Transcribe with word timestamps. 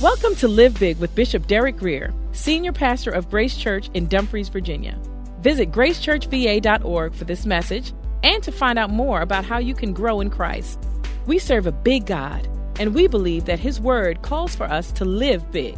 Welcome 0.00 0.36
to 0.36 0.46
Live 0.46 0.78
Big 0.78 0.98
with 0.98 1.12
Bishop 1.16 1.48
Derek 1.48 1.76
Grier, 1.76 2.14
Senior 2.30 2.70
Pastor 2.70 3.10
of 3.10 3.28
Grace 3.28 3.56
Church 3.56 3.90
in 3.94 4.06
Dumfries, 4.06 4.48
Virginia. 4.48 4.96
Visit 5.40 5.72
gracechurchva.org 5.72 7.12
for 7.12 7.24
this 7.24 7.44
message 7.44 7.92
and 8.22 8.40
to 8.44 8.52
find 8.52 8.78
out 8.78 8.90
more 8.90 9.22
about 9.22 9.44
how 9.44 9.58
you 9.58 9.74
can 9.74 9.92
grow 9.92 10.20
in 10.20 10.30
Christ. 10.30 10.78
We 11.26 11.40
serve 11.40 11.66
a 11.66 11.72
big 11.72 12.06
God, 12.06 12.46
and 12.78 12.94
we 12.94 13.08
believe 13.08 13.46
that 13.46 13.58
His 13.58 13.80
Word 13.80 14.22
calls 14.22 14.54
for 14.54 14.66
us 14.66 14.92
to 14.92 15.04
live 15.04 15.50
big. 15.50 15.76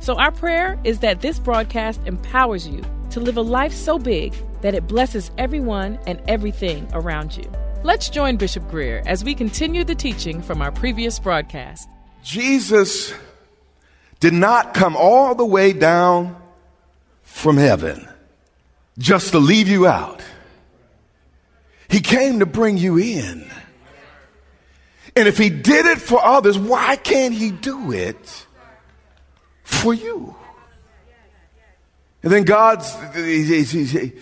So, 0.00 0.18
our 0.18 0.32
prayer 0.32 0.76
is 0.82 0.98
that 0.98 1.20
this 1.20 1.38
broadcast 1.38 2.00
empowers 2.04 2.66
you 2.66 2.82
to 3.10 3.20
live 3.20 3.36
a 3.36 3.42
life 3.42 3.72
so 3.72 3.96
big 3.96 4.34
that 4.62 4.74
it 4.74 4.88
blesses 4.88 5.30
everyone 5.38 6.00
and 6.08 6.20
everything 6.26 6.88
around 6.94 7.36
you. 7.36 7.48
Let's 7.84 8.10
join 8.10 8.38
Bishop 8.38 8.68
Grier 8.68 9.04
as 9.06 9.22
we 9.22 9.36
continue 9.36 9.84
the 9.84 9.94
teaching 9.94 10.42
from 10.42 10.60
our 10.62 10.72
previous 10.72 11.20
broadcast. 11.20 11.88
Jesus 12.24 13.14
did 14.22 14.32
not 14.32 14.72
come 14.72 14.94
all 14.94 15.34
the 15.34 15.44
way 15.44 15.72
down 15.72 16.40
from 17.22 17.56
heaven 17.56 18.08
just 18.96 19.32
to 19.32 19.40
leave 19.40 19.66
you 19.66 19.88
out. 19.88 20.22
He 21.88 21.98
came 21.98 22.38
to 22.38 22.46
bring 22.46 22.78
you 22.78 22.98
in. 22.98 23.50
And 25.16 25.26
if 25.26 25.38
he 25.38 25.50
did 25.50 25.86
it 25.86 26.00
for 26.00 26.24
others, 26.24 26.56
why 26.56 26.94
can't 26.94 27.34
he 27.34 27.50
do 27.50 27.90
it 27.90 28.46
for 29.64 29.92
you? 29.92 30.36
And 32.22 32.32
then 32.32 32.44
God's, 32.44 32.94
in 33.16 34.20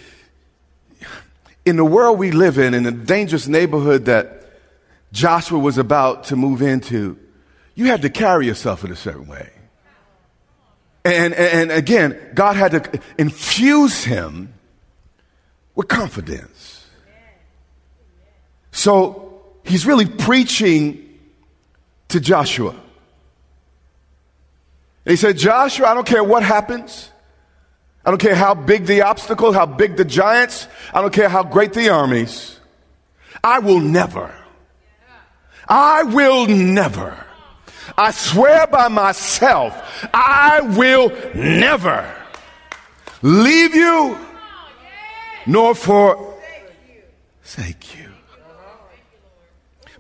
the 1.77 1.85
world 1.85 2.19
we 2.19 2.31
live 2.31 2.57
in, 2.57 2.73
in 2.73 2.85
the 2.85 2.91
dangerous 2.91 3.47
neighborhood 3.47 4.07
that 4.07 4.51
Joshua 5.13 5.59
was 5.59 5.77
about 5.77 6.25
to 6.25 6.37
move 6.37 6.63
into, 6.63 7.19
you 7.75 7.85
had 7.85 8.01
to 8.01 8.09
carry 8.09 8.47
yourself 8.47 8.83
in 8.83 8.91
a 8.91 8.97
certain 8.97 9.27
way. 9.27 9.51
And, 11.05 11.33
and, 11.33 11.73
again, 11.73 12.19
God 12.35 12.57
had 12.57 12.73
to 12.73 13.01
infuse 13.17 14.05
him 14.05 14.53
with 15.75 15.89
confidence. 15.89 16.87
So 18.71 19.43
he's 19.65 19.87
really 19.87 20.05
preaching 20.05 21.19
to 22.09 22.21
Joshua. 22.21 22.71
And 22.71 25.13
he 25.13 25.17
said, 25.17 25.39
Joshua, 25.39 25.87
I 25.87 25.95
don't 25.95 26.07
care 26.07 26.23
what 26.23 26.43
happens. 26.43 27.11
I 28.05 28.11
don't 28.11 28.21
care 28.21 28.35
how 28.35 28.55
big 28.55 28.87
the 28.87 29.03
obstacle, 29.03 29.53
how 29.53 29.67
big 29.67 29.97
the 29.97 30.05
giants. 30.05 30.69
I 30.93 31.01
don't 31.01 31.13
care 31.13 31.29
how 31.29 31.43
great 31.43 31.73
the 31.73 31.89
armies. 31.89 32.59
I 33.43 33.61
will 33.61 33.81
never, 33.81 34.35
I 35.67 36.03
will 36.03 36.47
never 36.47 37.27
I 37.97 38.11
swear 38.11 38.67
by 38.67 38.89
myself, 38.89 39.75
I 40.13 40.61
will 40.77 41.11
never 41.35 42.15
leave 43.23 43.75
you 43.75 44.19
nor 45.47 45.75
forsake 45.75 46.39
you. 47.99 48.09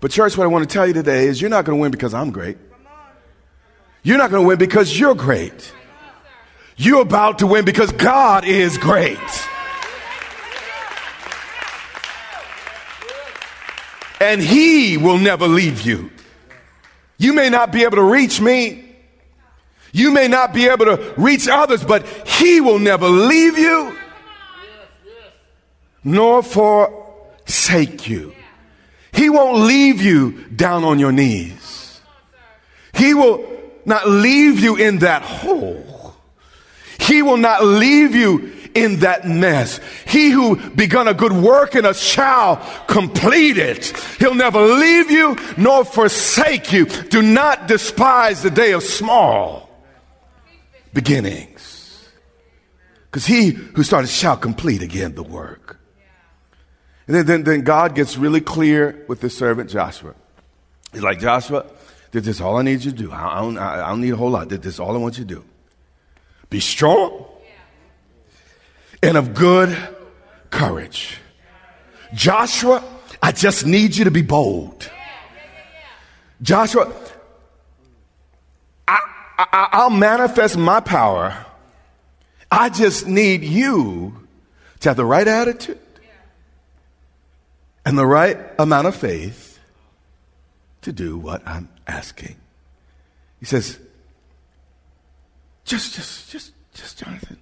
But, 0.00 0.10
church, 0.10 0.36
what 0.38 0.44
I 0.44 0.46
want 0.46 0.68
to 0.68 0.72
tell 0.72 0.86
you 0.86 0.94
today 0.94 1.26
is 1.26 1.40
you're 1.40 1.50
not 1.50 1.64
going 1.64 1.76
to 1.78 1.82
win 1.82 1.90
because 1.90 2.14
I'm 2.14 2.30
great. 2.30 2.56
You're 4.02 4.18
not 4.18 4.30
going 4.30 4.42
to 4.42 4.48
win 4.48 4.58
because 4.58 4.98
you're 4.98 5.14
great. 5.14 5.74
You're 6.76 7.02
about 7.02 7.40
to 7.40 7.46
win 7.46 7.66
because 7.66 7.92
God 7.92 8.46
is 8.46 8.78
great. 8.78 9.18
And 14.20 14.40
He 14.40 14.96
will 14.96 15.18
never 15.18 15.46
leave 15.46 15.82
you. 15.82 16.10
You 17.20 17.34
may 17.34 17.50
not 17.50 17.70
be 17.70 17.84
able 17.84 17.96
to 17.96 18.02
reach 18.02 18.40
me. 18.40 18.82
You 19.92 20.10
may 20.10 20.26
not 20.26 20.54
be 20.54 20.68
able 20.68 20.86
to 20.86 21.14
reach 21.18 21.48
others, 21.48 21.84
but 21.84 22.06
He 22.26 22.62
will 22.62 22.78
never 22.78 23.06
leave 23.10 23.58
you 23.58 23.94
nor 26.02 26.42
forsake 26.42 28.08
you. 28.08 28.34
He 29.12 29.28
won't 29.28 29.58
leave 29.58 30.00
you 30.00 30.44
down 30.44 30.82
on 30.82 30.98
your 30.98 31.12
knees. 31.12 32.00
He 32.94 33.12
will 33.12 33.44
not 33.84 34.08
leave 34.08 34.60
you 34.60 34.76
in 34.76 35.00
that 35.00 35.20
hole. 35.20 36.14
He 37.00 37.20
will 37.20 37.36
not 37.36 37.62
leave 37.62 38.14
you 38.14 38.50
in 38.74 39.00
that 39.00 39.26
mess. 39.26 39.80
He 40.06 40.30
who 40.30 40.56
begun 40.70 41.08
a 41.08 41.14
good 41.14 41.32
work 41.32 41.74
in 41.74 41.84
us 41.84 42.00
shall 42.00 42.56
complete 42.86 43.58
it. 43.58 43.86
He'll 44.18 44.34
never 44.34 44.60
leave 44.60 45.10
you 45.10 45.36
nor 45.56 45.84
forsake 45.84 46.72
you. 46.72 46.86
Do 46.86 47.22
not 47.22 47.68
despise 47.68 48.42
the 48.42 48.50
day 48.50 48.72
of 48.72 48.82
small 48.82 49.70
beginnings. 50.92 52.08
Because 53.10 53.26
he 53.26 53.50
who 53.50 53.82
started 53.82 54.08
shall 54.08 54.36
complete 54.36 54.82
again 54.82 55.14
the 55.14 55.22
work. 55.22 55.78
And 57.06 57.16
then, 57.16 57.26
then, 57.26 57.42
then 57.42 57.60
God 57.62 57.96
gets 57.96 58.16
really 58.16 58.40
clear 58.40 59.04
with 59.08 59.20
the 59.20 59.30
servant 59.30 59.68
Joshua. 59.68 60.14
He's 60.92 61.02
like, 61.02 61.18
Joshua, 61.18 61.66
this 62.12 62.26
is 62.26 62.40
all 62.40 62.56
I 62.56 62.62
need 62.62 62.84
you 62.84 62.92
to 62.92 62.96
do. 62.96 63.12
I 63.12 63.40
don't, 63.40 63.58
I 63.58 63.88
don't 63.88 64.00
need 64.00 64.12
a 64.12 64.16
whole 64.16 64.30
lot. 64.30 64.48
This 64.48 64.64
is 64.64 64.80
all 64.80 64.94
I 64.94 64.98
want 64.98 65.18
you 65.18 65.24
to 65.24 65.34
do. 65.34 65.44
Be 66.50 66.60
strong 66.60 67.26
and 69.02 69.16
of 69.16 69.34
good 69.34 69.76
courage. 70.50 71.18
Joshua, 72.14 72.82
I 73.22 73.32
just 73.32 73.66
need 73.66 73.96
you 73.96 74.04
to 74.04 74.10
be 74.10 74.22
bold. 74.22 74.90
Joshua, 76.42 76.92
I, 78.88 78.98
I, 79.38 79.68
I'll 79.72 79.90
manifest 79.90 80.56
my 80.56 80.80
power. 80.80 81.46
I 82.50 82.68
just 82.68 83.06
need 83.06 83.42
you 83.42 84.26
to 84.80 84.88
have 84.90 84.96
the 84.96 85.04
right 85.04 85.28
attitude 85.28 85.78
and 87.84 87.96
the 87.96 88.06
right 88.06 88.38
amount 88.58 88.86
of 88.86 88.96
faith 88.96 89.58
to 90.82 90.92
do 90.92 91.16
what 91.16 91.46
I'm 91.46 91.68
asking. 91.86 92.36
He 93.38 93.44
says, 93.46 93.78
just, 95.64 95.94
just, 95.94 96.30
just, 96.30 96.52
just, 96.74 96.98
Jonathan, 96.98 97.38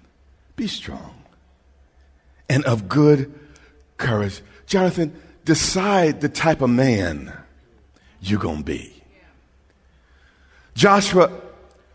be 0.55 0.67
strong 0.67 1.15
and 2.49 2.65
of 2.65 2.89
good 2.89 3.33
courage. 3.97 4.41
Jonathan, 4.65 5.13
decide 5.45 6.21
the 6.21 6.29
type 6.29 6.61
of 6.61 6.69
man 6.69 7.31
you're 8.21 8.39
going 8.39 8.59
to 8.59 8.63
be. 8.63 8.93
Joshua, 10.73 11.31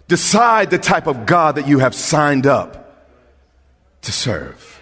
decide 0.08 0.70
the 0.70 0.78
type 0.78 1.06
of 1.06 1.26
God 1.26 1.56
that 1.56 1.66
you 1.66 1.78
have 1.80 1.94
signed 1.94 2.46
up 2.46 3.08
to 4.02 4.12
serve. 4.12 4.80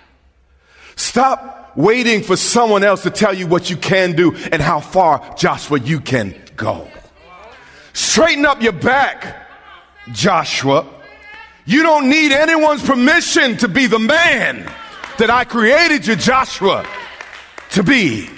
Stop 0.96 1.72
waiting 1.76 2.22
for 2.22 2.36
someone 2.36 2.84
else 2.84 3.02
to 3.02 3.10
tell 3.10 3.32
you 3.32 3.46
what 3.46 3.70
you 3.70 3.76
can 3.76 4.12
do 4.14 4.34
and 4.52 4.60
how 4.60 4.80
far, 4.80 5.34
Joshua, 5.36 5.78
you 5.78 6.00
can 6.00 6.34
go. 6.56 6.88
Straighten 7.92 8.44
up 8.44 8.62
your 8.62 8.72
back, 8.72 9.48
Joshua. 10.12 10.86
You 11.64 11.82
don't 11.82 12.08
need 12.08 12.32
anyone's 12.32 12.82
permission 12.82 13.56
to 13.58 13.68
be 13.68 13.86
the 13.86 13.98
man 13.98 14.70
that 15.22 15.30
I 15.30 15.44
created 15.44 16.04
you, 16.04 16.16
Joshua, 16.16 16.84
to 17.70 17.84
be. 17.84 18.28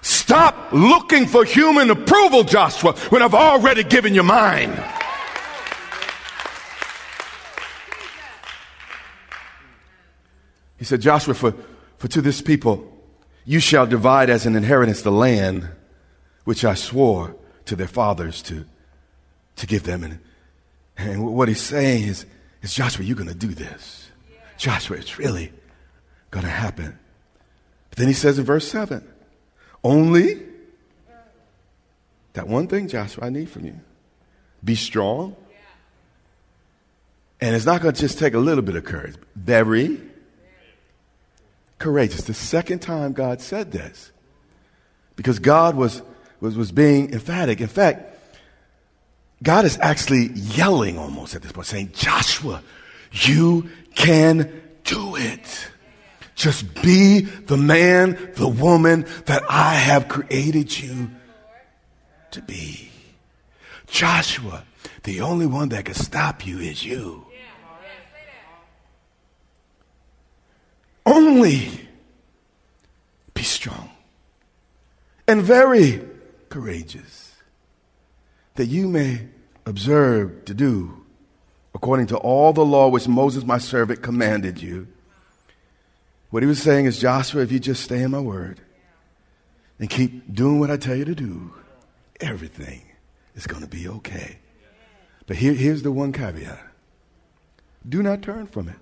Stop 0.00 0.72
looking 0.72 1.26
for 1.26 1.44
human 1.44 1.90
approval, 1.90 2.44
Joshua, 2.44 2.94
when 3.10 3.20
I've 3.20 3.34
already 3.34 3.84
given 3.84 4.14
you 4.14 4.22
mine. 4.22 4.72
He 10.78 10.86
said, 10.86 11.02
Joshua, 11.02 11.34
for, 11.34 11.52
for 11.98 12.08
to 12.08 12.22
this 12.22 12.40
people 12.40 12.90
you 13.44 13.60
shall 13.60 13.86
divide 13.86 14.30
as 14.30 14.46
an 14.46 14.56
inheritance 14.56 15.02
the 15.02 15.12
land 15.12 15.68
which 16.44 16.64
I 16.64 16.72
swore 16.72 17.36
to 17.66 17.76
their 17.76 17.86
fathers 17.86 18.40
to, 18.44 18.64
to 19.56 19.66
give 19.66 19.82
them. 19.82 20.04
And, 20.04 20.20
and 20.96 21.26
what 21.34 21.48
he's 21.48 21.60
saying 21.60 22.04
is, 22.04 22.24
is 22.62 22.72
Joshua, 22.72 23.04
you're 23.04 23.14
going 23.14 23.28
to 23.28 23.34
do 23.34 23.48
this. 23.48 24.08
Joshua, 24.56 24.96
it's 24.96 25.18
really 25.18 25.52
going 26.30 26.44
to 26.44 26.50
happen. 26.50 26.98
But 27.90 27.98
then 27.98 28.08
he 28.08 28.14
says 28.14 28.38
in 28.38 28.44
verse 28.44 28.68
7 28.70 29.06
only 29.84 30.42
that 32.32 32.48
one 32.48 32.66
thing, 32.66 32.88
Joshua, 32.88 33.26
I 33.26 33.30
need 33.30 33.48
from 33.48 33.64
you 33.64 33.80
be 34.64 34.74
strong. 34.74 35.36
And 37.40 37.54
it's 37.54 37.66
not 37.66 37.80
going 37.80 37.94
to 37.94 38.00
just 38.00 38.18
take 38.18 38.34
a 38.34 38.38
little 38.38 38.62
bit 38.62 38.74
of 38.74 38.84
courage, 38.84 39.14
very 39.36 40.00
courageous. 41.78 42.22
The 42.22 42.34
second 42.34 42.80
time 42.80 43.12
God 43.12 43.40
said 43.40 43.70
this, 43.70 44.10
because 45.14 45.38
God 45.38 45.76
was, 45.76 46.02
was, 46.40 46.56
was 46.56 46.72
being 46.72 47.12
emphatic. 47.12 47.60
In 47.60 47.68
fact, 47.68 48.16
God 49.42 49.64
is 49.64 49.78
actually 49.80 50.30
yelling 50.32 50.98
almost 50.98 51.36
at 51.36 51.42
this 51.42 51.52
point, 51.52 51.68
saying, 51.68 51.92
Joshua, 51.94 52.62
you 53.12 53.68
can 53.94 54.60
do 54.82 55.14
it. 55.14 55.70
Just 56.38 56.72
be 56.82 57.22
the 57.22 57.56
man, 57.56 58.16
the 58.36 58.46
woman 58.46 59.06
that 59.26 59.42
I 59.50 59.74
have 59.74 60.06
created 60.06 60.78
you 60.78 61.10
to 62.30 62.40
be. 62.40 62.92
Joshua, 63.88 64.62
the 65.02 65.20
only 65.20 65.46
one 65.46 65.70
that 65.70 65.86
can 65.86 65.94
stop 65.94 66.46
you 66.46 66.60
is 66.60 66.84
you. 66.84 67.26
Only 71.04 71.88
be 73.34 73.42
strong 73.42 73.90
and 75.26 75.42
very 75.42 76.00
courageous 76.50 77.34
that 78.54 78.66
you 78.66 78.86
may 78.86 79.26
observe 79.66 80.44
to 80.44 80.54
do 80.54 81.04
according 81.74 82.06
to 82.06 82.16
all 82.16 82.52
the 82.52 82.64
law 82.64 82.86
which 82.86 83.08
Moses 83.08 83.44
my 83.44 83.58
servant 83.58 84.02
commanded 84.02 84.62
you 84.62 84.86
what 86.30 86.42
he 86.42 86.46
was 86.46 86.60
saying 86.60 86.86
is, 86.86 86.98
Joshua, 86.98 87.42
if 87.42 87.52
you 87.52 87.58
just 87.58 87.82
stay 87.82 88.02
in 88.02 88.10
my 88.10 88.20
word 88.20 88.60
and 89.78 89.88
keep 89.88 90.32
doing 90.32 90.60
what 90.60 90.70
I 90.70 90.76
tell 90.76 90.96
you 90.96 91.04
to 91.04 91.14
do, 91.14 91.54
everything 92.20 92.82
is 93.34 93.46
going 93.46 93.62
to 93.62 93.68
be 93.68 93.88
okay. 93.88 94.38
But 95.26 95.36
here, 95.36 95.54
here's 95.54 95.82
the 95.82 95.92
one 95.92 96.12
caveat 96.12 96.60
do 97.88 98.02
not 98.02 98.22
turn 98.22 98.46
from 98.46 98.68
it 98.68 98.76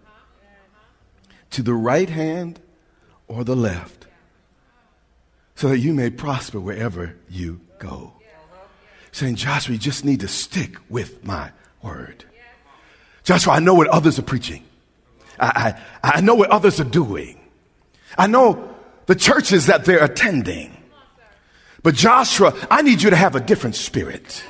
to 1.50 1.62
the 1.62 1.74
right 1.74 2.08
hand 2.08 2.60
or 3.28 3.44
the 3.44 3.54
left 3.54 4.06
so 5.54 5.68
that 5.68 5.78
you 5.78 5.94
may 5.94 6.10
prosper 6.10 6.58
wherever 6.60 7.16
you 7.28 7.60
go. 7.78 8.12
Saying, 9.12 9.36
Joshua, 9.36 9.74
you 9.74 9.78
just 9.78 10.04
need 10.04 10.20
to 10.20 10.28
stick 10.28 10.76
with 10.90 11.24
my 11.24 11.50
word. 11.82 12.24
Joshua, 13.24 13.54
I 13.54 13.58
know 13.60 13.74
what 13.74 13.88
others 13.88 14.18
are 14.18 14.22
preaching. 14.22 14.64
I, 15.38 15.80
I, 16.02 16.20
know 16.20 16.34
what 16.34 16.50
others 16.50 16.80
are 16.80 16.84
doing. 16.84 17.38
I 18.16 18.26
know 18.26 18.74
the 19.06 19.14
churches 19.14 19.66
that 19.66 19.84
they're 19.84 20.02
attending. 20.02 20.76
But 21.82 21.94
Joshua, 21.94 22.54
I 22.70 22.82
need 22.82 23.02
you 23.02 23.10
to 23.10 23.16
have 23.16 23.36
a 23.36 23.40
different 23.40 23.76
spirit. 23.76 24.44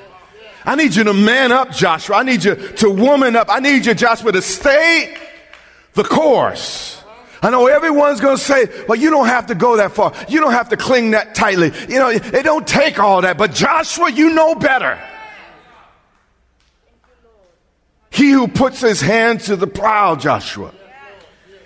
I 0.64 0.74
need 0.74 0.94
you 0.94 1.04
to 1.04 1.14
man 1.14 1.52
up, 1.52 1.70
Joshua. 1.70 2.16
I 2.16 2.22
need 2.22 2.44
you 2.44 2.54
to 2.54 2.90
woman 2.90 3.36
up. 3.36 3.48
I 3.50 3.60
need 3.60 3.86
you, 3.86 3.94
Joshua, 3.94 4.32
to 4.32 4.42
stay 4.42 5.16
the 5.94 6.04
course. 6.04 7.02
I 7.42 7.50
know 7.50 7.66
everyone's 7.66 8.20
going 8.20 8.36
to 8.36 8.42
say, 8.42 8.66
well, 8.88 8.98
you 8.98 9.10
don't 9.10 9.26
have 9.26 9.46
to 9.46 9.54
go 9.54 9.76
that 9.76 9.92
far. 9.92 10.12
You 10.28 10.40
don't 10.40 10.52
have 10.52 10.70
to 10.70 10.76
cling 10.76 11.12
that 11.12 11.34
tightly. 11.34 11.72
You 11.88 11.98
know, 11.98 12.08
it 12.08 12.42
don't 12.42 12.66
take 12.66 12.98
all 12.98 13.22
that. 13.22 13.38
But 13.38 13.52
Joshua, 13.52 14.10
you 14.10 14.30
know 14.30 14.54
better. 14.54 14.98
He 18.10 18.30
who 18.30 18.48
puts 18.48 18.80
his 18.80 19.00
hand 19.00 19.40
to 19.42 19.56
the 19.56 19.66
plow, 19.66 20.16
Joshua, 20.16 20.72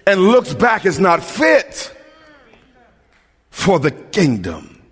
and 0.07 0.21
looks 0.21 0.55
back 0.55 0.87
is 0.87 0.99
not 0.99 1.23
fit 1.23 1.95
for 3.51 3.79
the 3.79 3.91
kingdom. 3.91 4.83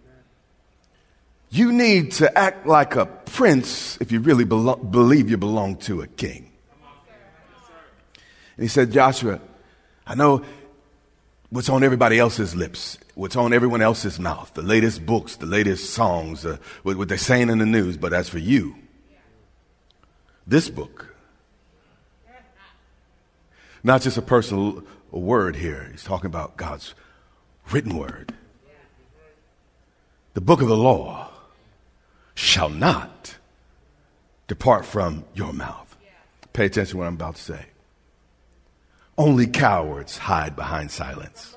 You 1.50 1.72
need 1.72 2.12
to 2.12 2.37
act 2.37 2.66
like 2.66 2.96
a 2.96 3.06
prince 3.06 3.99
if 4.00 4.12
you 4.12 4.20
really 4.20 4.44
belo- 4.44 4.90
believe 4.90 5.31
you 5.31 5.38
belong 5.38 5.76
to 5.78 6.02
a 6.02 6.06
king. 6.06 6.50
And 8.56 8.64
he 8.64 8.69
said, 8.69 8.93
Joshua, 8.93 9.40
I 10.06 10.14
know 10.14 10.44
what's 11.50 11.69
on 11.69 11.82
everybody 11.82 12.19
else's 12.19 12.54
lips, 12.54 12.99
what's 13.14 13.37
on 13.37 13.52
everyone 13.52 13.81
else's 13.81 14.19
mouth, 14.19 14.52
the 14.54 14.62
latest 14.62 15.06
books, 15.06 15.37
the 15.37 15.46
latest 15.46 15.90
songs, 15.90 16.44
uh, 16.44 16.58
what, 16.82 16.96
what 16.96 17.08
they're 17.08 17.16
saying 17.16 17.49
in 17.49 17.58
the 17.58 17.66
news, 17.66 17.96
but 17.96 18.12
as 18.12 18.28
for 18.28 18.38
you, 18.38 18.75
this 20.46 20.69
book, 20.69 21.14
not 23.82 24.02
just 24.02 24.19
a 24.19 24.22
personal 24.22 24.82
word 25.10 25.56
here. 25.56 25.88
He's 25.90 26.05
talking 26.05 26.26
about 26.26 26.56
God's 26.56 26.94
written 27.70 27.96
word. 27.96 28.34
The 30.34 30.40
book 30.40 30.62
of 30.62 30.69
the 30.69 30.76
law 30.76 31.31
shall 32.34 32.69
not 32.69 33.37
depart 34.46 34.84
from 34.84 35.25
your 35.34 35.52
mouth. 35.52 35.96
Pay 36.52 36.66
attention 36.66 36.93
to 36.93 36.96
what 36.99 37.06
I'm 37.06 37.14
about 37.14 37.37
to 37.37 37.43
say. 37.43 37.66
Only 39.16 39.46
cowards 39.46 40.19
hide 40.19 40.55
behind 40.55 40.90
silence. 40.90 41.56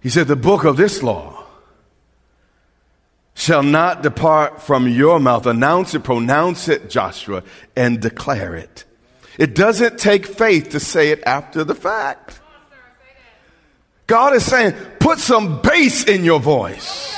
He 0.00 0.08
said, 0.08 0.28
The 0.28 0.36
book 0.36 0.64
of 0.64 0.76
this 0.76 1.02
law 1.02 1.39
shall 3.50 3.64
not 3.64 4.00
depart 4.00 4.62
from 4.62 4.86
your 4.86 5.18
mouth. 5.18 5.44
Announce 5.44 5.92
it, 5.92 6.04
pronounce 6.04 6.68
it, 6.68 6.88
Joshua, 6.88 7.42
and 7.74 8.00
declare 8.00 8.54
it. 8.54 8.84
It 9.38 9.56
doesn't 9.56 9.98
take 9.98 10.24
faith 10.24 10.68
to 10.68 10.78
say 10.78 11.10
it 11.10 11.20
after 11.26 11.64
the 11.64 11.74
fact. 11.74 12.40
God 14.06 14.34
is 14.34 14.44
saying, 14.44 14.74
put 15.00 15.18
some 15.18 15.60
bass 15.62 16.04
in 16.04 16.24
your 16.24 16.38
voice. 16.38 17.12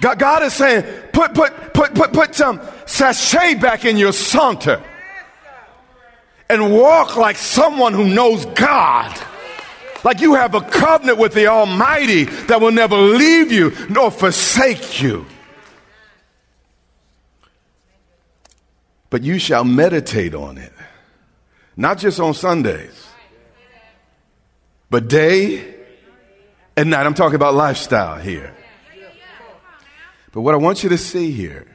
God, 0.00 0.20
God 0.20 0.44
is 0.44 0.52
saying, 0.52 0.84
put, 1.12 1.34
put, 1.34 1.74
put, 1.74 1.92
put, 1.96 2.12
put 2.12 2.32
some 2.36 2.60
sashay 2.86 3.56
back 3.56 3.84
in 3.84 3.96
your 3.96 4.12
saunter 4.12 4.80
and 6.48 6.72
walk 6.72 7.16
like 7.16 7.34
someone 7.34 7.94
who 7.94 8.06
knows 8.14 8.46
God. 8.46 9.10
Like 10.04 10.20
you 10.20 10.34
have 10.34 10.54
a 10.54 10.60
covenant 10.60 11.18
with 11.18 11.34
the 11.34 11.46
Almighty 11.46 12.24
that 12.24 12.60
will 12.60 12.72
never 12.72 12.96
leave 12.96 13.52
you 13.52 13.72
nor 13.88 14.10
forsake 14.10 15.02
you. 15.02 15.26
But 19.10 19.22
you 19.22 19.38
shall 19.38 19.64
meditate 19.64 20.34
on 20.34 20.58
it, 20.58 20.72
not 21.76 21.98
just 21.98 22.18
on 22.18 22.34
Sundays, 22.34 23.08
but 24.90 25.08
day 25.08 25.74
and 26.76 26.90
night. 26.90 27.06
I'm 27.06 27.14
talking 27.14 27.36
about 27.36 27.54
lifestyle 27.54 28.18
here. 28.18 28.54
But 30.32 30.40
what 30.40 30.54
I 30.54 30.56
want 30.56 30.82
you 30.82 30.88
to 30.88 30.98
see 30.98 31.30
here 31.30 31.66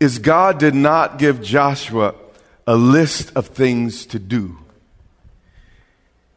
is 0.00 0.18
God 0.18 0.58
did 0.58 0.74
not 0.74 1.18
give 1.18 1.40
Joshua 1.40 2.14
a 2.66 2.76
list 2.76 3.32
of 3.36 3.46
things 3.46 4.06
to 4.06 4.18
do. 4.18 4.58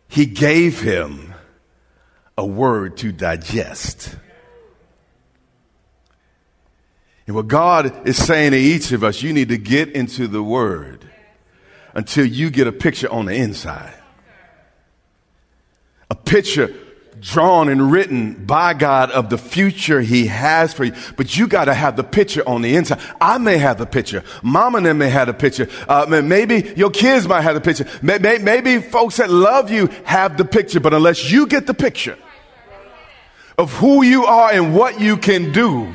He 0.09 0.25
gave 0.25 0.81
him 0.81 1.33
a 2.37 2.45
word 2.45 2.97
to 2.97 3.11
digest. 3.11 4.15
And 7.27 7.35
what 7.35 7.47
God 7.47 8.07
is 8.07 8.17
saying 8.17 8.51
to 8.51 8.57
each 8.57 8.91
of 8.91 9.03
us, 9.03 9.21
you 9.21 9.31
need 9.31 9.49
to 9.49 9.57
get 9.57 9.89
into 9.91 10.27
the 10.27 10.41
word 10.41 11.07
until 11.93 12.25
you 12.25 12.49
get 12.49 12.65
a 12.65 12.71
picture 12.71 13.09
on 13.11 13.25
the 13.25 13.35
inside. 13.35 13.93
A 16.09 16.15
picture 16.15 16.73
drawn 17.19 17.69
and 17.69 17.91
written 17.91 18.45
by 18.45 18.73
God 18.73 19.11
of 19.11 19.29
the 19.29 19.37
future 19.37 20.01
He 20.01 20.27
has 20.27 20.73
for 20.73 20.85
you. 20.85 20.93
But 21.17 21.37
you 21.37 21.47
got 21.47 21.65
to 21.65 21.73
have 21.73 21.95
the 21.95 22.03
picture 22.03 22.47
on 22.47 22.61
the 22.61 22.75
inside. 22.75 22.99
I 23.19 23.37
may 23.37 23.57
have 23.57 23.77
the 23.77 23.85
picture. 23.85 24.23
Mom 24.43 24.75
and 24.75 24.85
them 24.85 24.97
may 24.97 25.09
have 25.09 25.27
the 25.27 25.33
picture. 25.33 25.67
Uh, 25.87 26.21
maybe 26.23 26.73
your 26.75 26.89
kids 26.89 27.27
might 27.27 27.41
have 27.41 27.55
the 27.55 27.61
picture. 27.61 27.87
Maybe, 28.01 28.39
maybe 28.39 28.79
folks 28.79 29.17
that 29.17 29.29
love 29.29 29.69
you 29.69 29.87
have 30.05 30.37
the 30.37 30.45
picture. 30.45 30.79
But 30.79 30.93
unless 30.93 31.31
you 31.31 31.47
get 31.47 31.67
the 31.67 31.73
picture 31.73 32.17
of 33.57 33.73
who 33.73 34.03
you 34.03 34.25
are 34.25 34.51
and 34.51 34.73
what 34.73 35.01
you 35.01 35.17
can 35.17 35.51
do 35.51 35.93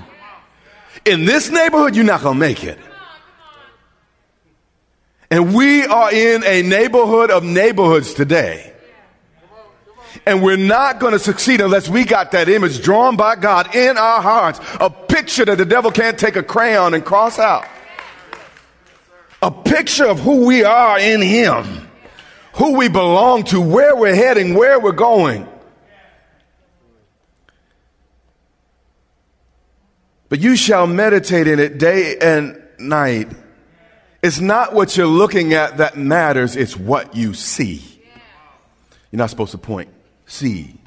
in 1.05 1.25
this 1.25 1.51
neighborhood, 1.51 1.97
you're 1.97 2.05
not 2.05 2.23
going 2.23 2.35
to 2.35 2.41
make 2.41 2.65
it. 2.65 2.79
And 5.31 5.55
we 5.55 5.85
are 5.85 6.13
in 6.13 6.45
a 6.45 6.63
neighborhood 6.63 7.31
of 7.31 7.43
neighborhoods 7.43 8.15
today 8.15 8.74
And 10.27 10.43
we're 10.43 10.57
not 10.57 11.01
going 11.01 11.13
to 11.13 11.19
succeed 11.19 11.61
unless 11.61 11.89
we 11.89 12.05
got 12.05 12.33
that 12.33 12.49
image 12.49 12.83
drawn 12.83 13.17
by 13.17 13.37
God 13.37 13.75
in 13.75 13.99
our 13.99 14.23
hearts. 14.23 14.59
A 14.81 14.89
picture 14.89 15.45
that 15.45 15.59
the 15.59 15.67
devil 15.67 15.91
can't 15.91 16.19
take 16.19 16.37
a 16.37 16.43
crayon 16.43 16.95
and 16.95 17.05
cross 17.05 17.39
out. 17.39 17.67
A 19.43 19.51
picture 19.51 20.07
of 20.07 20.21
who 20.21 20.47
we 20.47 20.65
are 20.65 20.99
in 20.99 21.21
Him, 21.21 21.91
who 22.55 22.77
we 22.79 22.89
belong 22.89 23.45
to, 23.45 23.61
where 23.61 23.95
we're 23.95 24.15
heading, 24.15 24.55
where 24.55 24.81
we're 24.81 24.93
going. 24.93 25.47
But 30.31 30.41
you 30.41 30.57
shall 30.57 30.87
meditate 30.87 31.47
in 31.47 31.59
it 31.59 31.77
day 31.77 32.17
and 32.19 32.61
night. 32.79 33.29
It's 34.23 34.41
not 34.41 34.73
what 34.73 34.97
you're 34.97 35.07
looking 35.07 35.53
at 35.53 35.77
that 35.77 35.99
matters, 35.99 36.57
it's 36.57 36.75
what 36.75 37.15
you 37.15 37.35
see. 37.35 37.83
You're 39.13 39.19
not 39.19 39.29
supposed 39.29 39.53
to 39.53 39.59
point 39.59 39.94
seed. 40.27 40.79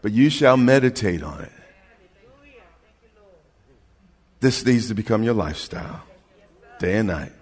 But 0.00 0.12
you 0.12 0.30
shall 0.30 0.56
meditate 0.56 1.22
on 1.22 1.42
it. 1.42 1.52
This 4.40 4.64
needs 4.64 4.88
to 4.88 4.94
become 4.94 5.24
your 5.24 5.34
lifestyle, 5.34 6.02
day 6.78 6.98
and 6.98 7.08
night, 7.08 7.32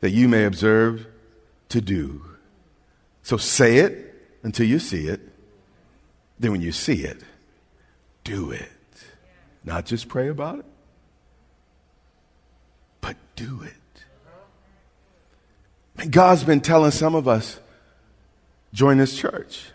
that 0.00 0.10
you 0.10 0.28
may 0.28 0.44
observe 0.44 1.06
to 1.68 1.80
do. 1.80 2.24
So 3.22 3.36
say 3.36 3.76
it 3.76 4.14
until 4.42 4.66
you 4.66 4.80
see 4.80 5.06
it. 5.06 5.20
Then, 6.40 6.52
when 6.52 6.62
you 6.62 6.72
see 6.72 7.04
it, 7.04 7.20
do 8.24 8.50
it. 8.50 8.70
Not 9.62 9.84
just 9.84 10.08
pray 10.08 10.28
about 10.28 10.60
it, 10.60 10.64
but 13.02 13.16
do 13.36 13.62
it. 13.62 13.74
God's 16.08 16.44
been 16.44 16.60
telling 16.60 16.92
some 16.92 17.14
of 17.14 17.28
us, 17.28 17.58
join 18.72 18.98
this 18.98 19.16
church. 19.16 19.66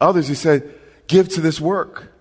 Others, 0.00 0.28
He 0.28 0.34
said, 0.34 0.74
give 1.06 1.28
to 1.30 1.40
this 1.40 1.60
work. 1.60 2.12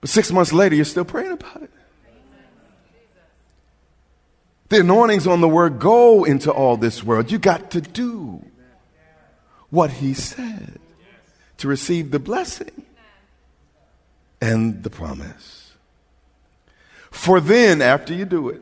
But 0.00 0.10
six 0.10 0.30
months 0.30 0.52
later, 0.52 0.74
you're 0.74 0.84
still 0.84 1.04
praying 1.04 1.32
about 1.32 1.62
it. 1.62 1.70
The 4.68 4.80
anointing's 4.80 5.26
on 5.26 5.40
the 5.40 5.48
word 5.48 5.78
go 5.78 6.24
into 6.24 6.50
all 6.50 6.76
this 6.76 7.04
world. 7.04 7.30
You 7.30 7.38
got 7.38 7.70
to 7.72 7.80
do 7.80 8.44
what 9.70 9.90
He 9.90 10.14
said 10.14 10.80
to 11.58 11.68
receive 11.68 12.10
the 12.10 12.18
blessing 12.18 12.84
and 14.40 14.82
the 14.82 14.90
promise. 14.90 15.72
For 17.10 17.40
then, 17.40 17.80
after 17.80 18.12
you 18.12 18.24
do 18.24 18.48
it, 18.48 18.60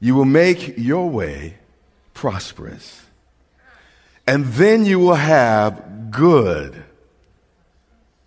you 0.00 0.14
will 0.14 0.24
make 0.24 0.76
your 0.76 1.08
way 1.08 1.58
prosperous. 2.14 3.02
And 4.26 4.44
then 4.44 4.84
you 4.84 4.98
will 4.98 5.14
have 5.14 6.10
good 6.10 6.84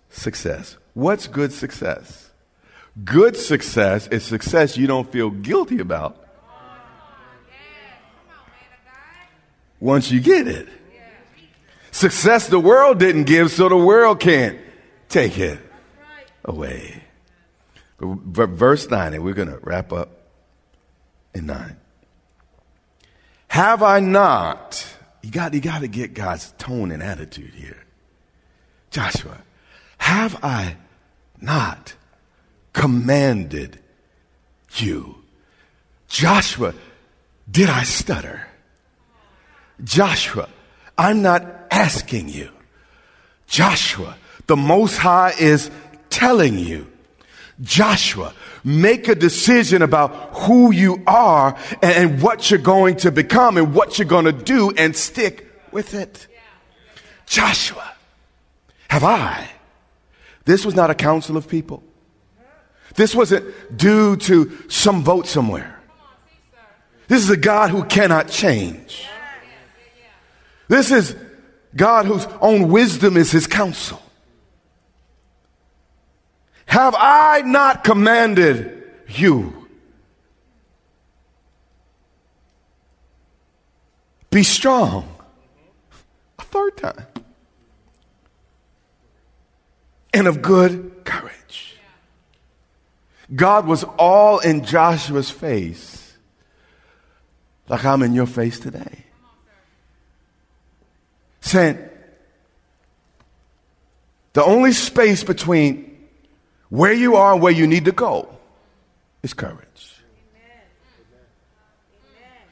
success. 0.09 0.77
What's 0.93 1.27
good 1.27 1.51
success? 1.51 2.29
Good 3.03 3.37
success 3.37 4.07
is 4.07 4.23
success 4.23 4.77
you 4.77 4.87
don't 4.87 5.11
feel 5.11 5.29
guilty 5.29 5.79
about 5.79 6.25
once 9.79 10.11
you 10.11 10.19
get 10.19 10.47
it. 10.47 10.67
Success 11.91 12.47
the 12.47 12.59
world 12.59 12.99
didn't 12.99 13.23
give, 13.23 13.51
so 13.51 13.67
the 13.67 13.77
world 13.77 14.19
can't 14.19 14.59
take 15.07 15.37
it 15.37 15.59
away. 16.45 17.03
Verse 17.99 18.89
9, 18.89 19.13
and 19.13 19.23
we're 19.23 19.33
going 19.33 19.49
to 19.49 19.59
wrap 19.59 19.91
up 19.91 20.18
in 21.39 21.47
9. 21.47 21.75
Have 23.47 23.81
I 23.81 23.99
not, 23.99 24.85
you 25.23 25.31
got, 25.31 25.53
you 25.53 25.61
got 25.61 25.81
to 25.81 25.87
get 25.87 26.13
God's 26.13 26.53
tone 26.57 26.91
and 26.91 27.01
attitude 27.01 27.53
here. 27.55 27.83
Joshua, 28.91 29.39
have 29.97 30.43
I 30.43 30.77
not 31.41 31.95
commanded 32.73 33.79
you? 34.75 35.15
Joshua, 36.07 36.73
did 37.49 37.69
I 37.69 37.83
stutter? 37.83 38.47
Joshua, 39.83 40.49
I'm 40.97 41.21
not 41.21 41.45
asking 41.71 42.29
you. 42.29 42.51
Joshua, 43.47 44.15
the 44.47 44.57
Most 44.57 44.97
High 44.97 45.33
is 45.39 45.71
telling 46.09 46.59
you. 46.59 46.88
Joshua, 47.61 48.33
make 48.63 49.07
a 49.07 49.15
decision 49.15 49.81
about 49.81 50.11
who 50.33 50.71
you 50.71 51.03
are 51.05 51.57
and 51.81 52.21
what 52.21 52.49
you're 52.49 52.59
going 52.59 52.97
to 52.97 53.11
become 53.11 53.57
and 53.57 53.73
what 53.73 53.99
you're 53.99 54.07
going 54.07 54.25
to 54.25 54.31
do 54.31 54.71
and 54.77 54.95
stick 54.95 55.51
with 55.71 55.93
it. 55.93 56.27
Joshua, 57.25 57.93
have 58.87 59.03
I? 59.03 59.49
This 60.45 60.65
was 60.65 60.75
not 60.75 60.89
a 60.89 60.95
council 60.95 61.37
of 61.37 61.47
people. 61.47 61.83
This 62.95 63.13
wasn't 63.13 63.77
due 63.77 64.15
to 64.17 64.51
some 64.67 65.03
vote 65.03 65.27
somewhere. 65.27 65.79
This 67.07 67.23
is 67.23 67.29
a 67.29 67.37
God 67.37 67.71
who 67.71 67.83
cannot 67.83 68.29
change. 68.29 69.05
This 70.67 70.91
is 70.91 71.15
God 71.75 72.05
whose 72.05 72.25
own 72.41 72.69
wisdom 72.69 73.17
is 73.17 73.31
his 73.31 73.47
counsel. 73.47 74.01
Have 76.69 76.93
I 76.95 77.41
not 77.41 77.83
commanded 77.83 78.83
you? 79.07 79.67
Be 84.29 84.43
strong. 84.43 85.09
A 86.37 86.43
third 86.43 86.77
time. 86.77 87.07
And 90.13 90.27
of 90.27 90.43
good 90.43 91.03
courage. 91.05 91.75
God 93.35 93.65
was 93.65 93.83
all 93.97 94.37
in 94.37 94.63
Joshua's 94.63 95.31
face, 95.31 96.13
like 97.67 97.83
I'm 97.83 98.03
in 98.03 98.13
your 98.13 98.27
face 98.27 98.59
today. 98.59 99.05
Saying, 101.41 101.79
the 104.33 104.43
only 104.43 104.71
space 104.73 105.23
between 105.23 105.88
where 106.69 106.93
you 106.93 107.15
are 107.15 107.33
and 107.33 107.41
where 107.41 107.51
you 107.51 107.67
need 107.67 107.85
to 107.85 107.91
go 107.91 108.29
is 109.23 109.33
courage. 109.33 109.95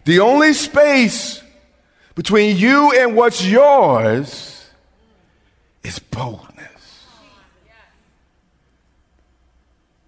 The 0.05 0.19
only 0.19 0.53
space 0.53 1.41
between 2.15 2.57
you 2.57 2.97
and 2.97 3.15
what's 3.15 3.45
yours 3.45 4.69
is 5.83 5.99
boldness. 5.99 7.05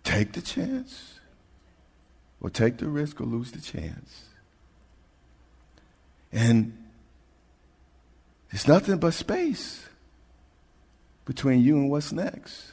Take 0.03 0.31
the 0.31 0.41
chance, 0.41 1.19
or 2.41 2.49
take 2.49 2.77
the 2.77 2.87
risk, 2.87 3.21
or 3.21 3.25
lose 3.25 3.51
the 3.51 3.61
chance. 3.61 4.25
And 6.31 6.75
it's 8.51 8.67
nothing 8.67 8.97
but 8.97 9.13
space 9.13 9.85
between 11.25 11.61
you 11.61 11.75
and 11.77 11.91
what's 11.91 12.11
next. 12.11 12.71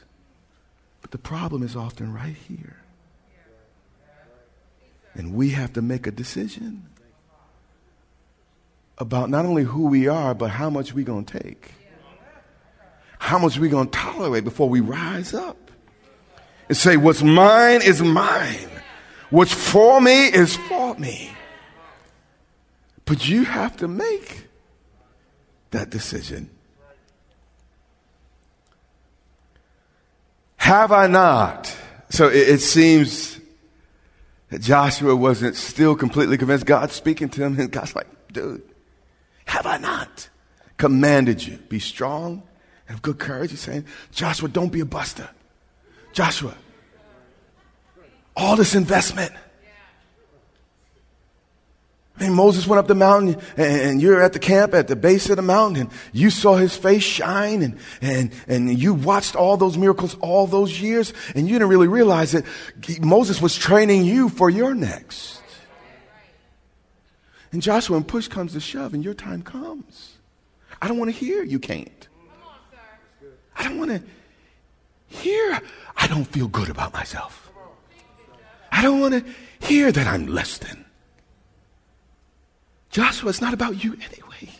But 1.07 1.23
the 1.23 1.29
problem 1.29 1.63
is 1.63 1.73
often 1.73 2.13
right 2.13 2.35
here. 2.35 2.75
And 5.13 5.33
we 5.33 5.51
have 5.51 5.71
to 5.73 5.81
make 5.81 6.05
a 6.05 6.11
decision 6.11 6.85
about 8.97 9.29
not 9.29 9.45
only 9.45 9.63
who 9.63 9.87
we 9.87 10.09
are, 10.09 10.35
but 10.35 10.49
how 10.49 10.69
much 10.69 10.93
we're 10.93 11.05
going 11.05 11.23
to 11.23 11.39
take. 11.39 11.71
How 13.19 13.39
much 13.39 13.57
we're 13.57 13.71
going 13.71 13.89
to 13.89 13.97
tolerate 13.97 14.43
before 14.43 14.67
we 14.67 14.81
rise 14.81 15.33
up 15.33 15.71
and 16.67 16.75
say, 16.75 16.97
What's 16.97 17.23
mine 17.23 17.81
is 17.81 18.01
mine. 18.01 18.69
What's 19.29 19.53
for 19.53 20.01
me 20.01 20.27
is 20.27 20.57
for 20.57 20.93
me. 20.95 21.31
But 23.05 23.29
you 23.29 23.45
have 23.45 23.77
to 23.77 23.87
make 23.87 24.47
that 25.71 25.89
decision. 25.89 26.49
Have 30.67 30.91
I 30.91 31.07
not? 31.07 31.73
So 32.09 32.27
it, 32.27 32.49
it 32.49 32.59
seems 32.59 33.39
that 34.49 34.59
Joshua 34.59 35.15
wasn't 35.15 35.55
still 35.55 35.95
completely 35.95 36.37
convinced. 36.37 36.65
God's 36.65 36.91
speaking 36.91 37.29
to 37.29 37.41
him, 37.41 37.57
and 37.57 37.71
God's 37.71 37.95
like, 37.95 38.07
dude, 38.33 38.61
have 39.45 39.65
I 39.65 39.77
not 39.77 40.27
commanded 40.75 41.47
you? 41.47 41.55
Be 41.69 41.79
strong 41.79 42.43
and 42.85 42.95
have 42.97 43.01
good 43.01 43.17
courage. 43.17 43.51
He's 43.51 43.61
saying, 43.61 43.85
Joshua, 44.11 44.49
don't 44.49 44.67
be 44.67 44.81
a 44.81 44.85
buster. 44.85 45.29
Joshua, 46.11 46.53
all 48.35 48.57
this 48.57 48.75
investment 48.75 49.31
Mean, 52.19 52.33
Moses 52.33 52.65
went 52.65 52.79
up 52.79 52.87
the 52.87 52.95
mountain 52.95 53.39
and 53.57 54.01
you're 54.01 54.21
at 54.21 54.33
the 54.33 54.39
camp 54.39 54.73
at 54.73 54.87
the 54.87 54.95
base 54.95 55.29
of 55.29 55.35
the 55.35 55.43
mountain 55.43 55.83
and 55.83 55.91
you 56.13 56.31
saw 56.31 56.55
his 56.55 56.75
face 56.75 57.03
shine 57.03 57.61
and, 57.61 57.77
and, 58.01 58.31
and 58.47 58.79
you 58.79 58.95
watched 58.95 59.35
all 59.35 59.55
those 59.55 59.77
miracles 59.77 60.15
all 60.19 60.47
those 60.47 60.81
years 60.81 61.13
and 61.35 61.47
you 61.47 61.53
didn't 61.53 61.69
really 61.69 61.87
realize 61.87 62.31
that 62.31 62.43
Moses 62.99 63.39
was 63.39 63.55
training 63.55 64.03
you 64.03 64.29
for 64.29 64.49
your 64.49 64.73
next. 64.73 65.41
And 67.51 67.61
Joshua, 67.61 67.97
when 67.97 68.03
push 68.03 68.27
comes 68.27 68.53
to 68.53 68.59
shove 68.59 68.95
and 68.95 69.03
your 69.03 69.13
time 69.13 69.43
comes, 69.43 70.17
I 70.81 70.87
don't 70.87 70.97
want 70.97 71.11
to 71.11 71.17
hear 71.17 71.43
you 71.43 71.59
can't. 71.59 72.07
I 73.55 73.63
don't 73.63 73.77
want 73.77 73.91
to 73.91 74.01
hear 75.07 75.61
I 75.95 76.07
don't 76.07 76.25
feel 76.25 76.47
good 76.47 76.69
about 76.69 76.93
myself. 76.93 77.51
I 78.71 78.81
don't 78.81 78.99
want 78.99 79.13
to 79.13 79.65
hear 79.65 79.91
that 79.91 80.07
I'm 80.07 80.27
less 80.27 80.57
than. 80.57 80.86
Joshua, 82.89 83.29
it's 83.29 83.41
not 83.41 83.53
about 83.53 83.83
you 83.83 83.93
anyway. 83.93 84.53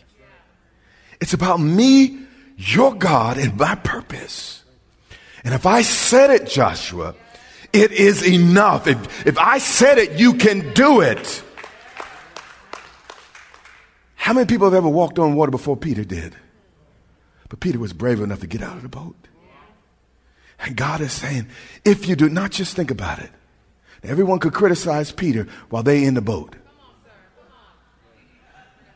It's 1.20 1.32
about 1.32 1.58
me, 1.60 2.20
your 2.56 2.94
God, 2.94 3.38
and 3.38 3.56
my 3.56 3.74
purpose. 3.74 4.62
And 5.44 5.54
if 5.54 5.66
I 5.66 5.82
said 5.82 6.30
it, 6.30 6.46
Joshua, 6.46 7.14
it 7.72 7.92
is 7.92 8.26
enough. 8.26 8.86
If, 8.86 9.26
if 9.26 9.38
I 9.38 9.58
said 9.58 9.98
it, 9.98 10.18
you 10.18 10.34
can 10.34 10.72
do 10.74 11.00
it. 11.00 11.42
How 14.14 14.32
many 14.32 14.46
people 14.46 14.66
have 14.66 14.74
ever 14.74 14.88
walked 14.88 15.18
on 15.18 15.34
water 15.34 15.50
before 15.50 15.76
Peter 15.76 16.04
did? 16.04 16.36
But 17.48 17.60
Peter 17.60 17.78
was 17.78 17.92
brave 17.92 18.20
enough 18.20 18.40
to 18.40 18.46
get 18.46 18.62
out 18.62 18.76
of 18.76 18.82
the 18.82 18.88
boat. 18.88 19.16
And 20.60 20.76
God 20.76 21.00
is 21.00 21.12
saying, 21.12 21.46
if 21.84 22.08
you 22.08 22.16
do 22.16 22.28
not 22.28 22.50
just 22.50 22.76
think 22.76 22.90
about 22.90 23.20
it, 23.20 23.30
everyone 24.02 24.38
could 24.38 24.52
criticize 24.52 25.12
Peter 25.12 25.46
while 25.70 25.82
they 25.82 26.04
in 26.04 26.14
the 26.14 26.20
boat. 26.20 26.56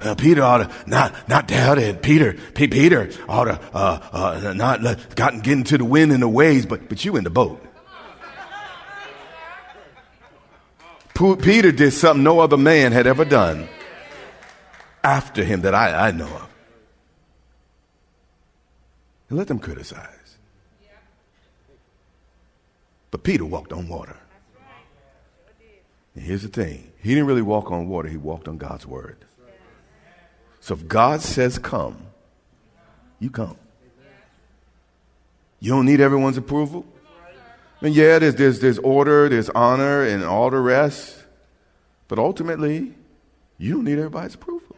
Uh, 0.03 0.15
Peter 0.15 0.43
ought 0.43 0.59
to 0.59 0.71
not 0.87 1.29
not 1.29 1.47
doubted. 1.47 2.03
Peter, 2.03 2.35
P- 2.55 2.69
Peter 2.69 3.11
ought 3.29 3.45
to 3.45 3.61
uh, 3.73 4.01
uh, 4.13 4.53
not 4.55 4.83
let, 4.83 5.15
gotten 5.15 5.41
get 5.41 5.53
into 5.53 5.79
the 5.79 5.85
wind 5.85 6.13
and 6.13 6.23
the 6.23 6.29
waves, 6.29 6.67
but 6.67 6.89
but 6.89 7.05
you 7.05 7.17
in 7.17 7.25
the 7.25 7.31
boat. 7.31 7.65
Peter 11.41 11.71
did 11.71 11.93
something 11.93 12.25
no 12.25 12.41
other 12.41 12.57
man 12.57 12.91
had 12.91 13.07
ever 13.07 13.25
done 13.25 13.69
after 15.05 15.45
him 15.45 15.63
that 15.63 15.75
I, 15.75 16.09
I 16.09 16.11
know 16.11 16.27
of. 16.27 16.49
And 19.29 19.39
let 19.39 19.47
them 19.47 19.59
criticize. 19.59 20.37
But 23.11 23.23
Peter 23.23 23.45
walked 23.45 23.73
on 23.73 23.89
water. 23.89 24.17
And 26.15 26.25
here's 26.25 26.43
the 26.43 26.49
thing 26.49 26.93
he 26.99 27.11
didn't 27.11 27.27
really 27.27 27.43
walk 27.43 27.71
on 27.71 27.89
water, 27.89 28.09
he 28.09 28.17
walked 28.17 28.49
on 28.49 28.59
God's 28.59 28.87
word. 28.87 29.25
So 30.63 30.75
if 30.75 30.87
God 30.87 31.21
says 31.21 31.59
come, 31.59 31.99
you 33.19 33.31
come. 33.31 33.57
You 35.59 35.73
don't 35.73 35.87
need 35.87 36.01
everyone's 36.01 36.37
approval. 36.37 36.87
And 37.81 37.93
yeah, 37.93 38.21
there's, 38.21 38.37
there's, 38.37 38.61
there's 38.61 38.79
order, 38.79 39.29
there's 39.29 39.51
honor, 39.51 40.05
and 40.05 40.23
all 40.23 40.51
the 40.51 40.61
rest. 40.61 41.25
But 42.07 42.21
ultimately, 42.21 42.95
you 43.59 43.75
don't 43.75 43.85
need 43.85 43.99
everybody's 43.99 44.37
approval. 44.37 44.77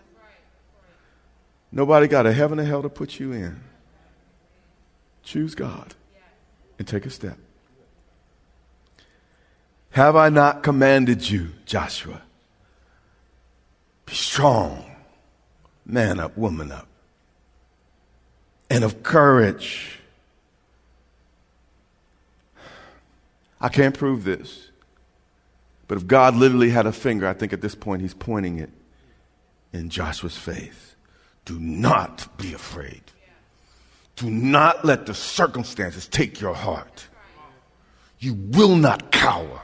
Nobody 1.71 2.09
got 2.09 2.25
a 2.25 2.33
heaven 2.33 2.59
or 2.59 2.64
hell 2.64 2.81
to 2.81 2.88
put 2.88 3.21
you 3.21 3.33
in. 3.33 3.61
Choose 5.23 5.55
God 5.55 5.95
and 6.79 6.88
take 6.88 7.05
a 7.05 7.11
step. 7.11 7.37
Have 9.91 10.17
I 10.17 10.31
not 10.31 10.62
commanded 10.62 11.29
you, 11.29 11.50
Joshua? 11.67 12.23
Be 14.07 14.14
strong, 14.14 14.94
man 15.87 16.21
up, 16.21 16.37
woman 16.37 16.73
up, 16.73 16.88
and 18.71 18.85
of 18.85 19.03
courage. 19.03 19.99
I 23.61 23.69
can't 23.69 23.97
prove 23.97 24.25
this, 24.25 24.71
but 25.88 25.97
if 25.97 26.07
God 26.07 26.37
literally 26.37 26.71
had 26.71 26.87
a 26.87 26.93
finger, 26.93 27.26
I 27.26 27.33
think 27.33 27.53
at 27.53 27.61
this 27.61 27.75
point 27.75 28.03
he's 28.03 28.14
pointing 28.14 28.59
it 28.59 28.71
in 29.73 29.88
Joshua's 29.88 30.37
faith. 30.37 30.95
Do 31.45 31.59
not 31.59 32.37
be 32.38 32.55
afraid. 32.55 33.03
Do 34.16 34.31
not 34.31 34.85
let 34.85 35.07
the 35.07 35.14
circumstances 35.14 36.07
take 36.07 36.40
your 36.40 36.55
heart. 36.55 37.07
You 38.18 38.35
will 38.35 38.77
not 38.77 39.11
cower. 39.11 39.61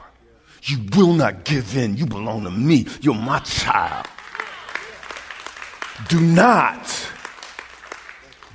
You 0.63 0.79
will 0.95 1.13
not 1.13 1.45
give 1.45 1.75
in. 1.75 1.97
You 1.97 2.05
belong 2.05 2.43
to 2.43 2.51
me. 2.51 2.85
You're 3.01 3.15
my 3.15 3.39
child. 3.39 4.05
Do 6.07 6.19
not 6.19 7.11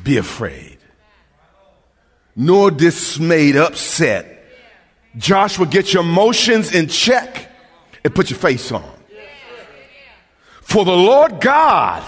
be 0.02 0.16
afraid, 0.16 0.78
nor 2.34 2.70
dismayed, 2.70 3.56
upset. 3.56 4.44
Joshua, 5.16 5.66
get 5.66 5.92
your 5.92 6.02
emotions 6.02 6.72
in 6.72 6.88
check 6.88 7.50
and 8.04 8.14
put 8.14 8.30
your 8.30 8.38
face 8.38 8.70
on. 8.70 8.92
For 10.62 10.84
the 10.84 10.96
Lord 10.96 11.40
God 11.40 12.04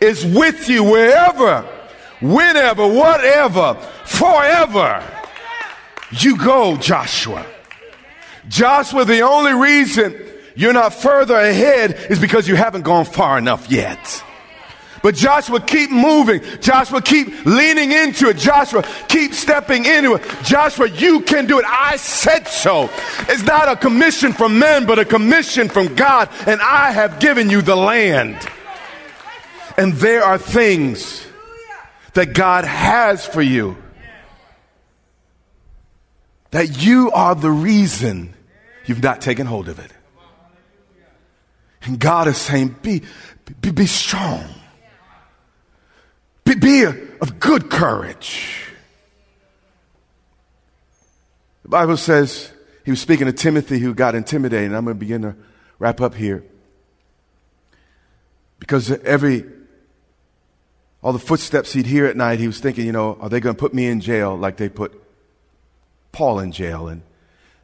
is 0.00 0.24
with 0.24 0.68
you 0.68 0.84
wherever, 0.84 1.62
whenever, 2.20 2.86
whatever, 2.86 3.74
forever 4.04 5.02
you 6.12 6.36
go, 6.36 6.76
Joshua. 6.76 7.44
Joshua, 8.48 9.04
the 9.04 9.20
only 9.20 9.52
reason 9.52 10.14
you're 10.54 10.72
not 10.72 10.94
further 10.94 11.36
ahead 11.36 11.94
is 12.10 12.18
because 12.18 12.46
you 12.48 12.54
haven't 12.54 12.82
gone 12.82 13.04
far 13.04 13.38
enough 13.38 13.70
yet. 13.70 14.24
But 15.02 15.16
Joshua, 15.16 15.60
keep 15.60 15.90
moving. 15.90 16.42
Joshua, 16.60 17.02
keep 17.02 17.44
leaning 17.44 17.90
into 17.90 18.28
it. 18.28 18.36
Joshua, 18.36 18.84
keep 19.08 19.34
stepping 19.34 19.84
into 19.84 20.14
it. 20.14 20.22
Joshua, 20.44 20.88
you 20.88 21.20
can 21.22 21.46
do 21.46 21.58
it. 21.58 21.64
I 21.66 21.96
said 21.96 22.46
so. 22.46 22.88
It's 23.28 23.42
not 23.42 23.68
a 23.68 23.76
commission 23.76 24.32
from 24.32 24.58
men, 24.60 24.86
but 24.86 25.00
a 25.00 25.04
commission 25.04 25.68
from 25.68 25.94
God. 25.96 26.28
And 26.46 26.60
I 26.62 26.92
have 26.92 27.18
given 27.18 27.50
you 27.50 27.62
the 27.62 27.76
land. 27.76 28.38
And 29.76 29.94
there 29.94 30.22
are 30.22 30.38
things 30.38 31.26
that 32.14 32.34
God 32.34 32.64
has 32.64 33.26
for 33.26 33.42
you 33.42 33.76
that 36.52 36.82
you 36.82 37.10
are 37.10 37.34
the 37.34 37.50
reason 37.50 38.34
you've 38.84 39.02
not 39.02 39.20
taken 39.20 39.46
hold 39.46 39.68
of 39.68 39.78
it. 39.78 39.90
And 41.84 41.98
God 41.98 42.28
is 42.28 42.36
saying, 42.36 42.76
be, 42.82 43.02
be, 43.60 43.70
be 43.70 43.86
strong. 43.86 44.44
Be, 46.54 46.82
be 46.82 46.84
of 47.20 47.38
good 47.38 47.70
courage. 47.70 48.66
The 51.62 51.68
Bible 51.68 51.96
says 51.96 52.52
he 52.84 52.90
was 52.90 53.00
speaking 53.00 53.26
to 53.26 53.32
Timothy 53.32 53.78
who 53.78 53.94
got 53.94 54.14
intimidated. 54.14 54.66
And 54.66 54.76
I'm 54.76 54.84
going 54.84 54.96
to 54.96 55.00
begin 55.00 55.22
to 55.22 55.36
wrap 55.78 56.00
up 56.00 56.14
here. 56.14 56.44
Because 58.58 58.90
every, 58.90 59.44
all 61.02 61.12
the 61.12 61.18
footsteps 61.18 61.72
he'd 61.72 61.86
hear 61.86 62.06
at 62.06 62.16
night, 62.16 62.38
he 62.38 62.46
was 62.46 62.60
thinking, 62.60 62.86
you 62.86 62.92
know, 62.92 63.16
are 63.20 63.28
they 63.28 63.40
going 63.40 63.54
to 63.54 63.58
put 63.58 63.74
me 63.74 63.86
in 63.86 64.00
jail 64.00 64.36
like 64.36 64.56
they 64.56 64.68
put 64.68 65.00
Paul 66.12 66.40
in 66.40 66.52
jail? 66.52 66.88
And 66.88 67.02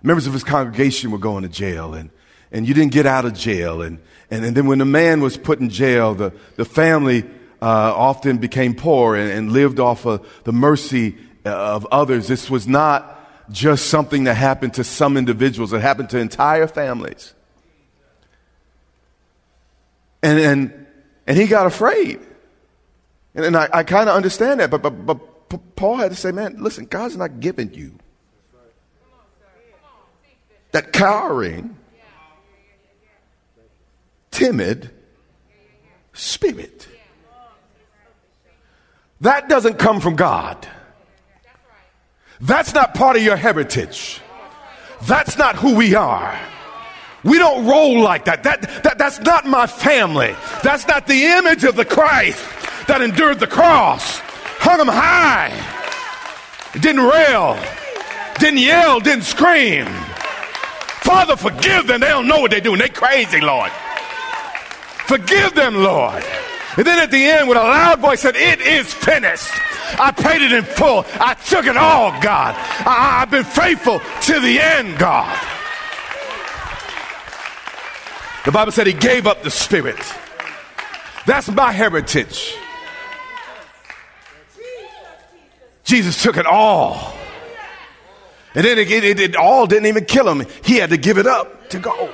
members 0.03 0.27
of 0.27 0.33
his 0.33 0.45
congregation 0.45 1.11
were 1.11 1.19
going 1.19 1.43
to 1.43 1.49
jail. 1.49 1.95
And, 1.95 2.11
and 2.51 2.67
you 2.67 2.75
didn't 2.75 2.93
get 2.93 3.07
out 3.07 3.25
of 3.25 3.35
jail. 3.35 3.83
And, 3.83 3.99
and, 4.31 4.45
and 4.45 4.57
then 4.57 4.67
when 4.67 4.79
the 4.79 4.85
man 4.85 5.21
was 5.21 5.37
put 5.37 5.61
in 5.61 5.69
jail, 5.69 6.15
the, 6.15 6.33
the 6.57 6.65
family 6.65 7.25
uh, 7.61 7.67
often 7.95 8.39
became 8.39 8.75
poor 8.75 9.17
and, 9.17 9.31
and 9.31 9.53
lived 9.53 9.81
off 9.81 10.07
of 10.07 10.27
the 10.45 10.53
mercy 10.53 11.17
uh, 11.45 11.51
of 11.51 11.87
others. 11.91 12.29
This 12.29 12.51
was 12.51 12.69
not 12.69 13.15
just 13.51 13.87
something 13.87 14.25
that 14.25 14.35
happened 14.35 14.75
to 14.75 14.85
some 14.85 15.17
individuals, 15.17 15.73
it 15.73 15.81
happened 15.81 16.11
to 16.11 16.19
entire 16.19 16.67
families. 16.67 17.35
And, 20.23 20.39
and, 20.39 20.87
and 21.27 21.37
he 21.37 21.47
got 21.47 21.67
afraid. 21.67 22.21
And, 23.35 23.45
and 23.45 23.57
I, 23.57 23.69
I 23.73 23.83
kind 23.85 24.09
of 24.09 24.17
understand 24.17 24.61
that, 24.61 24.71
but, 24.71 24.83
but, 24.83 24.91
but 25.07 25.77
Paul 25.77 25.97
had 25.97 26.11
to 26.11 26.17
say, 26.17 26.33
man, 26.33 26.63
listen, 26.63 26.87
God's 26.87 27.17
not 27.17 27.41
giving 27.41 27.73
you 27.73 27.95
that 30.73 30.93
cowering, 30.93 31.77
timid 34.31 34.91
spirit. 36.13 36.89
That 39.21 39.49
doesn't 39.49 39.79
come 39.79 40.01
from 40.01 40.17
God. 40.17 40.67
That's 42.41 42.73
not 42.73 42.95
part 42.95 43.17
of 43.17 43.23
your 43.23 43.37
heritage. 43.37 44.21
That's 45.07 45.37
not 45.37 45.57
who 45.57 45.75
we 45.75 45.95
are. 45.95 46.39
We 47.25 47.39
don't 47.39 47.67
roll 47.67 48.01
like 48.01 48.27
that. 48.27 48.45
That, 48.45 48.63
that. 48.85 48.97
That's 48.99 49.19
not 49.21 49.45
my 49.45 49.67
family. 49.67 50.35
That's 50.63 50.87
not 50.87 51.07
the 51.07 51.25
image 51.25 51.65
of 51.65 51.75
the 51.75 51.85
Christ 51.85 52.39
that 52.87 53.03
endured 53.03 53.41
the 53.41 53.47
cross, 53.47 54.21
hung 54.59 54.81
him 54.81 54.89
high, 54.89 55.53
didn't 56.81 57.03
rail, 57.03 57.59
didn't 58.39 58.61
yell, 58.61 59.01
didn't 59.01 59.25
scream. 59.25 59.87
Father, 61.05 61.37
forgive 61.37 61.87
them. 61.87 62.01
They 62.01 62.09
don't 62.09 62.29
know 62.29 62.41
what 62.41 62.51
they're 62.51 62.61
doing. 62.61 62.79
They 62.79 62.89
crazy, 62.89 63.41
Lord. 63.41 63.71
Forgive 65.07 65.55
them, 65.55 65.77
Lord. 65.77 66.25
And 66.79 66.87
then 66.87 67.01
at 67.01 67.11
the 67.11 67.25
end, 67.25 67.49
with 67.49 67.59
a 67.59 67.61
loud 67.61 67.99
voice, 67.99 68.21
said, 68.21 68.37
It 68.37 68.61
is 68.61 68.95
finished. 68.95 69.51
I 69.99 70.13
paid 70.13 70.43
it 70.43 70.53
in 70.53 70.63
full. 70.63 71.05
I 71.15 71.35
took 71.35 71.67
it 71.67 71.77
all, 71.77 72.13
God. 72.23 72.55
I, 72.55 73.19
have 73.19 73.33
been 73.33 73.43
faithful 73.43 73.99
to 73.99 74.41
the 74.41 74.61
end, 74.61 74.97
God. 74.97 75.37
The 78.45 78.53
Bible 78.53 78.71
said 78.71 78.87
he 78.87 78.93
gave 78.93 79.27
up 79.27 79.43
the 79.43 79.51
spirit. 79.51 79.99
That's 81.27 81.51
my 81.51 81.73
heritage. 81.73 82.55
Jesus 85.83 86.23
took 86.23 86.37
it 86.37 86.47
all. 86.47 87.13
And 88.55 88.65
then 88.65 88.79
it, 88.79 88.89
it, 88.89 89.19
it, 89.19 89.37
all 89.37 89.67
didn't 89.67 89.87
even 89.87 90.05
kill 90.05 90.29
him. 90.29 90.47
He 90.63 90.77
had 90.77 90.91
to 90.91 90.97
give 90.97 91.19
it 91.19 91.27
up 91.27 91.71
to 91.71 91.81
go. 91.81 92.13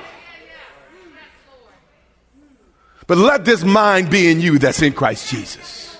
But 3.07 3.17
let 3.17 3.45
this 3.45 3.63
mind 3.63 4.09
be 4.09 4.31
in 4.31 4.41
you 4.41 4.57
that's 4.57 4.81
in 4.81 4.93
Christ 4.93 5.29
Jesus. 5.29 5.97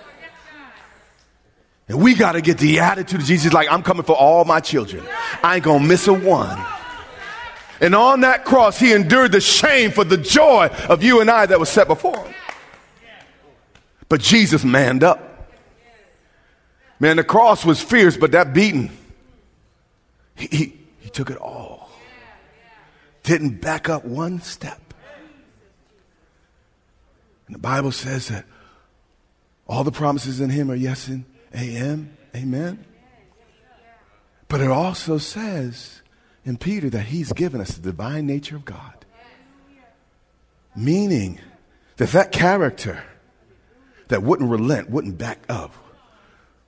And 1.87 2.01
we 2.01 2.15
got 2.15 2.31
to 2.31 2.41
get 2.41 2.57
the 2.57 2.79
attitude 2.79 3.21
of 3.21 3.27
Jesus 3.27 3.53
like, 3.53 3.71
I'm 3.71 3.83
coming 3.83 4.03
for 4.03 4.15
all 4.15 4.43
my 4.43 4.59
children. 4.59 5.05
I 5.43 5.55
ain't 5.55 5.63
going 5.63 5.83
to 5.83 5.87
miss 5.87 6.07
a 6.07 6.13
one. 6.13 6.59
And 7.79 7.93
on 7.93 8.21
that 8.21 8.45
cross, 8.45 8.79
he 8.79 8.93
endured 8.93 9.31
the 9.31 9.41
shame 9.41 9.91
for 9.91 10.03
the 10.03 10.17
joy 10.17 10.67
of 10.89 11.03
you 11.03 11.21
and 11.21 11.29
I 11.29 11.45
that 11.45 11.59
was 11.59 11.69
set 11.69 11.87
before 11.87 12.17
him. 12.17 12.33
But 14.09 14.21
Jesus 14.21 14.63
manned 14.63 15.03
up. 15.03 15.51
Man, 16.99 17.17
the 17.17 17.23
cross 17.23 17.65
was 17.65 17.81
fierce, 17.81 18.15
but 18.17 18.31
that 18.31 18.53
beating, 18.53 18.89
he, 20.35 20.47
he, 20.47 20.79
he 21.01 21.09
took 21.09 21.29
it 21.29 21.37
all. 21.37 21.89
Didn't 23.23 23.61
back 23.61 23.89
up 23.89 24.05
one 24.05 24.39
step. 24.41 24.84
And 27.47 27.55
the 27.55 27.59
Bible 27.59 27.91
says 27.91 28.27
that 28.29 28.45
all 29.67 29.83
the 29.83 29.91
promises 29.91 30.41
in 30.41 30.49
him 30.49 30.71
are 30.71 30.75
yes 30.75 31.07
and 31.07 31.25
amen, 31.55 32.15
amen. 32.35 32.85
But 34.47 34.61
it 34.61 34.69
also 34.69 35.17
says 35.17 36.01
in 36.43 36.57
Peter 36.57 36.89
that 36.91 37.07
he's 37.07 37.33
given 37.33 37.61
us 37.61 37.75
the 37.75 37.81
divine 37.81 38.27
nature 38.27 38.55
of 38.55 38.65
God. 38.65 39.05
Meaning 40.75 41.39
that 41.97 42.09
that 42.09 42.31
character 42.31 43.03
that 44.09 44.21
wouldn't 44.21 44.49
relent, 44.49 44.89
wouldn't 44.89 45.17
back 45.17 45.39
up, 45.49 45.73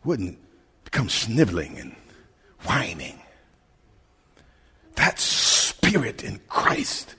wouldn't 0.03 0.39
become 0.85 1.09
sniveling 1.09 1.77
and 1.77 1.95
whining. 2.63 3.19
That 4.95 5.19
spirit 5.19 6.23
in 6.23 6.39
Christ 6.47 7.15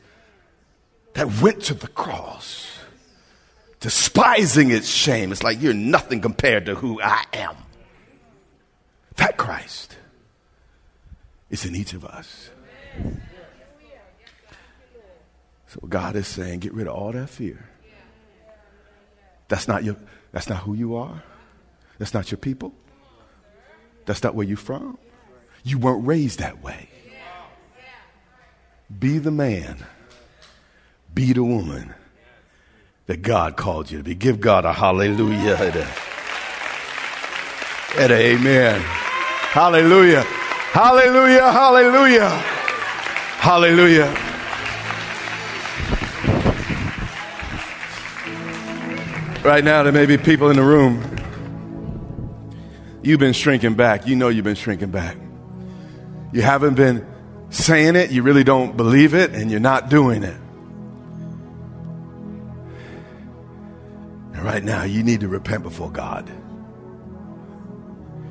that 1.15 1.41
went 1.41 1.63
to 1.65 1.75
the 1.75 1.89
cross, 1.89 2.78
despising 3.81 4.71
its 4.71 4.89
shame. 4.89 5.33
It's 5.33 5.43
like 5.43 5.61
you're 5.61 5.75
nothing 5.75 6.21
compared 6.21 6.67
to 6.67 6.75
who 6.75 7.01
I 7.01 7.25
am. 7.33 7.57
That 9.17 9.37
Christ 9.37 9.97
is 11.51 11.65
in 11.65 11.75
each 11.75 11.93
of 11.93 12.05
us. 12.05 12.51
So 15.69 15.81
God 15.87 16.17
is 16.17 16.27
saying, 16.27 16.61
get 16.61 16.73
rid 16.73 16.87
of 16.87 16.95
all 16.95 17.13
that 17.13 17.29
fear. 17.29 17.69
That's 19.49 19.67
not 19.67 19.83
your 19.83 19.97
that's 20.33 20.49
not 20.49 20.59
who 20.59 20.75
you 20.75 20.97
are. 20.97 21.23
That's 21.99 22.15
not 22.15 22.31
your 22.31 22.39
people. 22.39 22.73
That's 24.05 24.23
not 24.23 24.35
where 24.35 24.47
you're 24.47 24.57
from. 24.57 24.99
You 25.65 25.79
weren't 25.79 26.07
raised 26.07 26.39
that 26.39 26.63
way. 26.63 26.89
Be 28.99 29.19
the 29.19 29.31
man. 29.31 29.85
Be 31.13 31.33
the 31.33 31.43
woman 31.43 31.95
that 33.09 33.23
God 33.23 33.57
called 33.57 33.91
you 33.91 33.99
to 33.99 34.05
be. 34.05 34.15
Give 34.15 34.39
God 34.39 34.65
a 34.67 34.73
hallelujah 34.73 35.57
and 35.57 35.77
a, 35.77 35.89
and 37.99 38.13
a 38.13 38.35
amen. 38.35 38.81
Hallelujah. 38.81 40.23
Hallelujah. 40.23 41.51
Hallelujah. 41.51 42.29
Hallelujah. 43.41 44.15
Right 49.43 49.65
now, 49.65 49.83
there 49.83 49.93
may 49.93 50.05
be 50.05 50.19
people 50.19 50.51
in 50.51 50.57
the 50.57 50.63
room. 50.63 51.03
You've 53.03 53.21
been 53.21 53.33
shrinking 53.33 53.73
back. 53.75 54.07
You 54.07 54.17
know 54.17 54.29
you've 54.29 54.45
been 54.45 54.55
shrinking 54.55 54.91
back. 54.91 55.17
You 56.33 56.43
haven't 56.43 56.75
been 56.75 57.07
saying 57.49 57.97
it, 57.97 58.11
you 58.11 58.23
really 58.23 58.45
don't 58.45 58.77
believe 58.77 59.15
it, 59.15 59.33
and 59.33 59.51
you're 59.51 59.61
not 59.61 59.89
doing 59.89 60.25
it. 60.25 60.37
Right 64.49 64.65
now, 64.65 64.83
you 64.83 65.03
need 65.03 65.21
to 65.21 65.29
repent 65.29 65.63
before 65.63 65.91
God. 65.91 66.27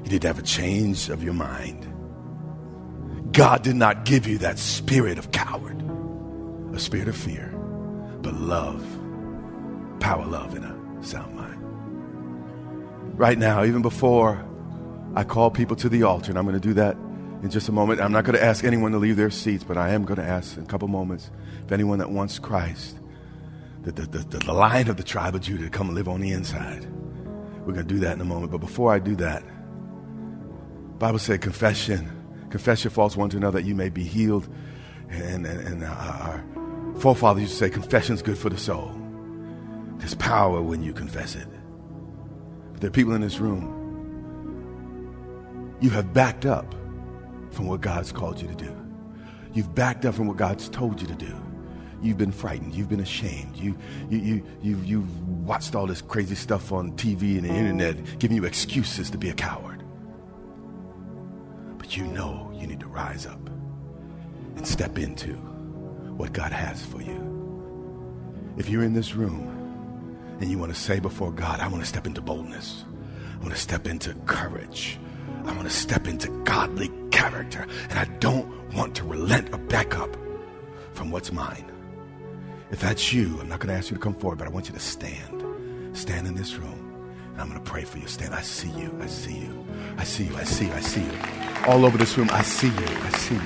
You 0.03 0.12
need 0.12 0.23
to 0.23 0.27
have 0.27 0.39
a 0.39 0.43
change 0.43 1.10
of 1.10 1.23
your 1.23 1.36
mind. 1.36 1.86
God 3.32 3.62
did 3.62 3.75
not 3.75 4.03
give 4.03 4.25
you 4.25 4.39
that 4.39 4.58
spirit 4.58 5.19
of 5.19 5.32
coward, 5.32 5.80
a 6.73 6.80
spirit 6.80 7.08
of 7.08 7.15
fear, 7.15 7.49
but 8.23 8.34
love, 8.34 8.84
power, 9.99 10.25
love, 10.25 10.56
and 10.56 10.65
a 10.65 11.03
sound 11.06 11.36
mind. 11.36 11.60
Right 13.15 13.38
now, 13.38 13.63
even 13.63 13.84
before 13.84 14.43
I 15.13 15.23
call 15.23 15.51
people 15.51 15.75
to 15.75 15.88
the 15.88 16.01
altar, 16.01 16.32
and 16.32 16.39
I'm 16.39 16.45
going 16.45 16.60
to 16.60 16.67
do 16.67 16.73
that 16.73 16.97
in 17.43 17.51
just 17.51 17.69
a 17.69 17.71
moment. 17.71 18.01
I'm 18.01 18.12
not 18.12 18.23
going 18.23 18.36
to 18.36 18.43
ask 18.43 18.63
anyone 18.63 18.91
to 18.93 18.97
leave 18.97 19.17
their 19.17 19.30
seats, 19.30 19.63
but 19.63 19.77
I 19.77 19.91
am 19.91 20.03
going 20.03 20.19
to 20.19 20.25
ask 20.25 20.58
in 20.58 20.63
a 20.63 20.65
couple 20.65 20.88
moments 20.88 21.30
if 21.63 21.71
anyone 21.71 21.99
that 21.99 22.10
wants 22.10 22.39
Christ, 22.39 22.97
the, 23.91 24.06
the, 24.06 24.19
the, 24.19 24.38
the 24.39 24.54
line 24.54 24.88
of 24.89 24.97
the 24.97 25.04
tribe 25.04 25.36
of 25.36 25.41
Judah, 25.41 25.65
to 25.65 25.69
come 25.69 25.88
and 25.88 25.95
live 25.95 26.08
on 26.08 26.21
the 26.21 26.32
inside. 26.32 26.86
We're 27.65 27.73
going 27.73 27.88
to 27.88 27.93
do 27.93 28.00
that 28.00 28.13
in 28.13 28.21
a 28.21 28.26
moment. 28.26 28.52
But 28.52 28.60
before 28.60 28.93
I 28.93 29.00
do 29.00 29.15
that, 29.17 29.43
Bible 31.00 31.19
said 31.19 31.41
confession. 31.41 32.12
Confess 32.50 32.84
your 32.84 32.91
faults 32.91 33.17
one 33.17 33.30
to 33.30 33.38
another 33.38 33.60
that 33.60 33.67
you 33.67 33.76
may 33.76 33.89
be 33.89 34.04
healed. 34.04 34.47
And, 35.10 35.45
and, 35.45 35.67
and 35.67 35.84
uh, 35.84 35.88
our 35.88 36.45
forefathers 37.00 37.41
used 37.41 37.54
to 37.54 37.60
say 37.60 37.69
confession's 37.69 38.21
good 38.21 38.38
for 38.38 38.50
the 38.50 38.58
soul. 38.58 38.91
There's 39.97 40.15
power 40.15 40.62
when 40.62 40.82
you 40.84 40.93
confess 40.93 41.36
it. 41.36 41.47
But 42.71 42.82
there 42.82 42.88
are 42.89 42.91
people 42.91 43.13
in 43.13 43.21
this 43.21 43.39
room, 43.39 43.73
you 45.82 45.89
have 45.91 46.13
backed 46.13 46.45
up 46.45 46.73
from 47.52 47.67
what 47.67 47.82
God's 47.82 48.12
called 48.12 48.41
you 48.41 48.47
to 48.47 48.56
do. 48.56 48.76
You've 49.54 49.73
backed 49.73 50.06
up 50.06 50.15
from 50.15 50.28
what 50.28 50.38
God's 50.38 50.69
told 50.69 51.02
you 51.02 51.08
to 51.08 51.15
do. 51.15 51.36
You've 52.01 52.17
been 52.17 52.31
frightened. 52.31 52.75
You've 52.75 52.89
been 52.89 52.99
ashamed. 52.99 53.55
You, 53.55 53.77
you, 54.10 54.19
you, 54.19 54.43
you, 54.62 54.77
you've 54.83 55.27
watched 55.45 55.75
all 55.75 55.88
this 55.88 56.01
crazy 56.01 56.36
stuff 56.36 56.71
on 56.71 56.91
TV 56.93 57.38
and 57.38 57.45
the 57.45 57.53
internet 57.53 58.19
giving 58.19 58.38
you 58.38 58.45
excuses 58.45 59.10
to 59.12 59.17
be 59.17 59.29
a 59.29 59.33
coward. 59.33 59.83
But 61.77 61.97
you 61.97 62.05
know 62.05 62.51
you 62.55 62.67
need 62.67 62.79
to 62.81 62.88
rise 62.88 63.25
up 63.25 63.49
and 64.55 64.67
step 64.67 64.97
into 64.97 65.33
what 66.17 66.33
God 66.33 66.51
has 66.51 66.86
for 66.86 67.01
you. 67.01 67.23
If 68.57 68.69
you're 68.69 68.83
in 68.83 68.93
this 68.93 69.15
room 69.15 69.53
and 70.39 70.49
you 70.49 70.57
want 70.57 70.73
to 70.73 70.79
say 70.79 70.99
before 70.99 71.31
God, 71.31 71.60
I 71.60 71.67
want 71.67 71.83
to 71.83 71.89
step 71.89 72.05
into 72.05 72.21
boldness, 72.21 72.86
I 73.36 73.38
want 73.38 73.53
to 73.53 73.60
step 73.60 73.88
into 73.88 74.13
courage, 74.25 74.99
I 75.45 75.53
want 75.53 75.63
to 75.63 75.73
step 75.73 76.07
into 76.07 76.29
godly 76.43 76.91
character, 77.12 77.67
and 77.89 77.99
I 77.99 78.05
don't 78.19 78.73
want 78.73 78.95
to 78.95 79.03
relent 79.03 79.53
or 79.53 79.57
back 79.57 79.97
up 79.97 80.15
from 80.93 81.12
what's 81.12 81.31
mine. 81.31 81.71
If 82.69 82.82
that's 82.82 83.13
you, 83.13 83.38
I'm 83.39 83.47
not 83.47 83.60
going 83.60 83.69
to 83.69 83.75
ask 83.75 83.89
you 83.89 83.97
to 83.97 84.03
come 84.03 84.13
forward, 84.13 84.39
but 84.39 84.47
I 84.47 84.51
want 84.51 84.67
you 84.67 84.73
to 84.73 84.80
stand. 84.80 85.97
Stand 85.97 86.27
in 86.27 86.36
this 86.36 86.56
room. 86.56 87.10
And 87.32 87.41
I'm 87.41 87.49
going 87.49 87.63
to 87.63 87.69
pray 87.69 87.84
for 87.84 87.97
you. 87.97 88.08
Stand. 88.08 88.34
I 88.34 88.41
see 88.41 88.69
you. 88.71 88.93
I 89.01 89.08
see 89.08 89.38
you. 89.38 89.65
I 89.97 90.03
see 90.03 90.25
you. 90.25 90.36
I 90.36 90.43
see 90.43 90.65
you. 90.65 90.73
I 90.73 90.80
see 90.82 91.01
you. 91.01 91.12
All 91.65 91.86
over 91.86 91.97
this 91.97 92.17
room, 92.17 92.30
I 92.32 92.41
see 92.41 92.67
you. 92.67 92.73
I 92.75 93.10
see 93.12 93.36
you. 93.36 93.41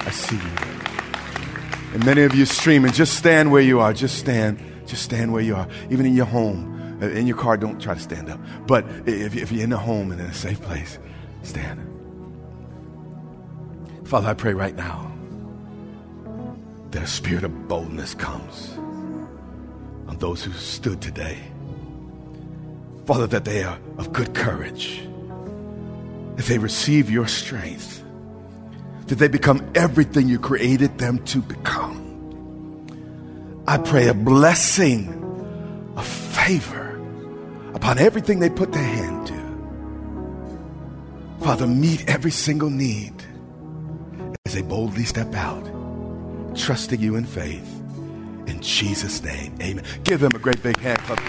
I 0.00 0.10
see 0.10 0.36
you. 0.36 1.94
And 1.94 2.04
many 2.04 2.22
of 2.22 2.34
you 2.34 2.46
streaming, 2.46 2.92
just 2.92 3.16
stand 3.16 3.52
where 3.52 3.62
you 3.62 3.80
are. 3.80 3.92
Just 3.92 4.18
stand. 4.18 4.58
Just 4.86 5.02
stand 5.02 5.32
where 5.32 5.42
you 5.42 5.54
are. 5.54 5.68
Even 5.90 6.06
in 6.06 6.14
your 6.14 6.26
home, 6.26 6.98
uh, 7.02 7.06
in 7.06 7.26
your 7.26 7.36
car, 7.36 7.56
don't 7.56 7.80
try 7.80 7.94
to 7.94 8.00
stand 8.00 8.30
up. 8.30 8.40
But 8.66 8.86
if, 9.06 9.36
if 9.36 9.52
you're 9.52 9.64
in 9.64 9.72
a 9.72 9.78
home 9.78 10.10
and 10.10 10.20
in 10.20 10.26
a 10.26 10.34
safe 10.34 10.60
place, 10.62 10.98
stand. 11.42 11.90
Father, 14.04 14.28
I 14.28 14.34
pray 14.34 14.54
right 14.54 14.74
now 14.74 15.13
that 16.94 17.08
spirit 17.08 17.42
of 17.42 17.68
boldness 17.68 18.14
comes 18.14 18.70
on 20.06 20.16
those 20.18 20.44
who 20.44 20.52
stood 20.52 21.02
today. 21.02 21.38
Father, 23.04 23.26
that 23.26 23.44
they 23.44 23.64
are 23.64 23.78
of 23.98 24.12
good 24.12 24.32
courage, 24.32 25.02
that 26.36 26.46
they 26.46 26.56
receive 26.56 27.10
your 27.10 27.26
strength, 27.26 28.00
that 29.08 29.16
they 29.16 29.26
become 29.26 29.60
everything 29.74 30.28
you 30.28 30.38
created 30.38 30.96
them 30.98 31.18
to 31.24 31.40
become. 31.40 32.00
I 33.66 33.76
pray 33.78 34.06
a 34.06 34.14
blessing, 34.14 35.08
a 35.96 36.02
favor 36.02 37.00
upon 37.74 37.98
everything 37.98 38.38
they 38.38 38.50
put 38.50 38.72
their 38.72 38.84
hand 38.84 39.26
to. 39.26 39.34
Father, 41.44 41.66
meet 41.66 42.08
every 42.08 42.30
single 42.30 42.70
need 42.70 43.12
as 44.46 44.54
they 44.54 44.62
boldly 44.62 45.04
step 45.04 45.34
out, 45.34 45.73
trusting 46.54 47.00
you 47.00 47.16
in 47.16 47.24
faith. 47.24 47.80
In 48.46 48.60
Jesus' 48.60 49.22
name, 49.22 49.54
amen. 49.60 49.84
Give 50.04 50.20
them 50.20 50.32
a 50.34 50.38
great 50.38 50.62
big 50.62 50.76
hand 50.78 50.98
clap. 51.00 51.20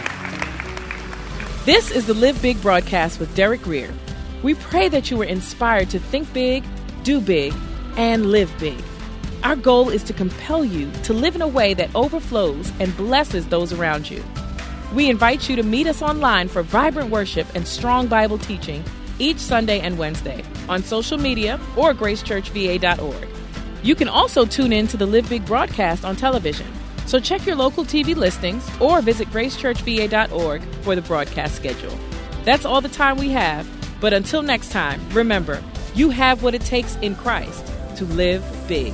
This 1.65 1.89
is 1.91 2.05
the 2.05 2.13
Live 2.13 2.41
Big 2.41 2.61
broadcast 2.61 3.19
with 3.19 3.33
Derek 3.35 3.63
Grier. 3.63 3.93
We 4.43 4.53
pray 4.53 4.89
that 4.89 5.09
you 5.09 5.17
were 5.17 5.25
inspired 5.25 5.89
to 5.89 5.99
think 5.99 6.31
big, 6.33 6.63
do 7.03 7.19
big, 7.19 7.53
and 7.97 8.27
live 8.27 8.53
big. 8.59 8.77
Our 9.43 9.55
goal 9.55 9.89
is 9.89 10.03
to 10.03 10.13
compel 10.13 10.63
you 10.63 10.91
to 11.03 11.13
live 11.13 11.35
in 11.35 11.41
a 11.41 11.47
way 11.47 11.73
that 11.73 11.93
overflows 11.95 12.71
and 12.79 12.95
blesses 12.97 13.47
those 13.47 13.73
around 13.73 14.09
you. 14.09 14.23
We 14.93 15.09
invite 15.09 15.49
you 15.49 15.55
to 15.55 15.63
meet 15.63 15.87
us 15.87 16.01
online 16.01 16.47
for 16.47 16.61
vibrant 16.61 17.09
worship 17.09 17.47
and 17.55 17.67
strong 17.67 18.07
Bible 18.07 18.37
teaching 18.37 18.83
each 19.19 19.37
Sunday 19.37 19.79
and 19.79 19.97
Wednesday 19.97 20.43
on 20.69 20.83
social 20.83 21.17
media 21.17 21.59
or 21.75 21.93
gracechurchva.org. 21.93 23.34
You 23.85 23.93
can 23.93 24.07
also 24.07 24.47
tune 24.47 24.73
in 24.73 24.87
to 24.87 24.97
the 24.97 25.05
Live 25.05 25.29
Big 25.29 25.45
broadcast 25.45 26.03
on 26.05 26.15
television. 26.15 26.65
So 27.05 27.19
check 27.19 27.45
your 27.45 27.55
local 27.55 27.85
TV 27.85 28.15
listings 28.15 28.67
or 28.81 28.99
visit 28.99 29.27
gracechurchva.org 29.27 30.63
for 30.81 30.95
the 30.95 31.03
broadcast 31.03 31.53
schedule. 31.53 31.95
That's 32.45 32.65
all 32.65 32.81
the 32.81 32.89
time 32.89 33.15
we 33.17 33.29
have, 33.29 33.67
but 34.01 34.11
until 34.11 34.41
next 34.41 34.71
time, 34.71 35.07
remember, 35.11 35.63
you 35.93 36.09
have 36.09 36.41
what 36.41 36.55
it 36.55 36.61
takes 36.61 36.95
in 36.95 37.15
Christ 37.15 37.63
to 37.97 38.05
live 38.05 38.43
big. 38.67 38.91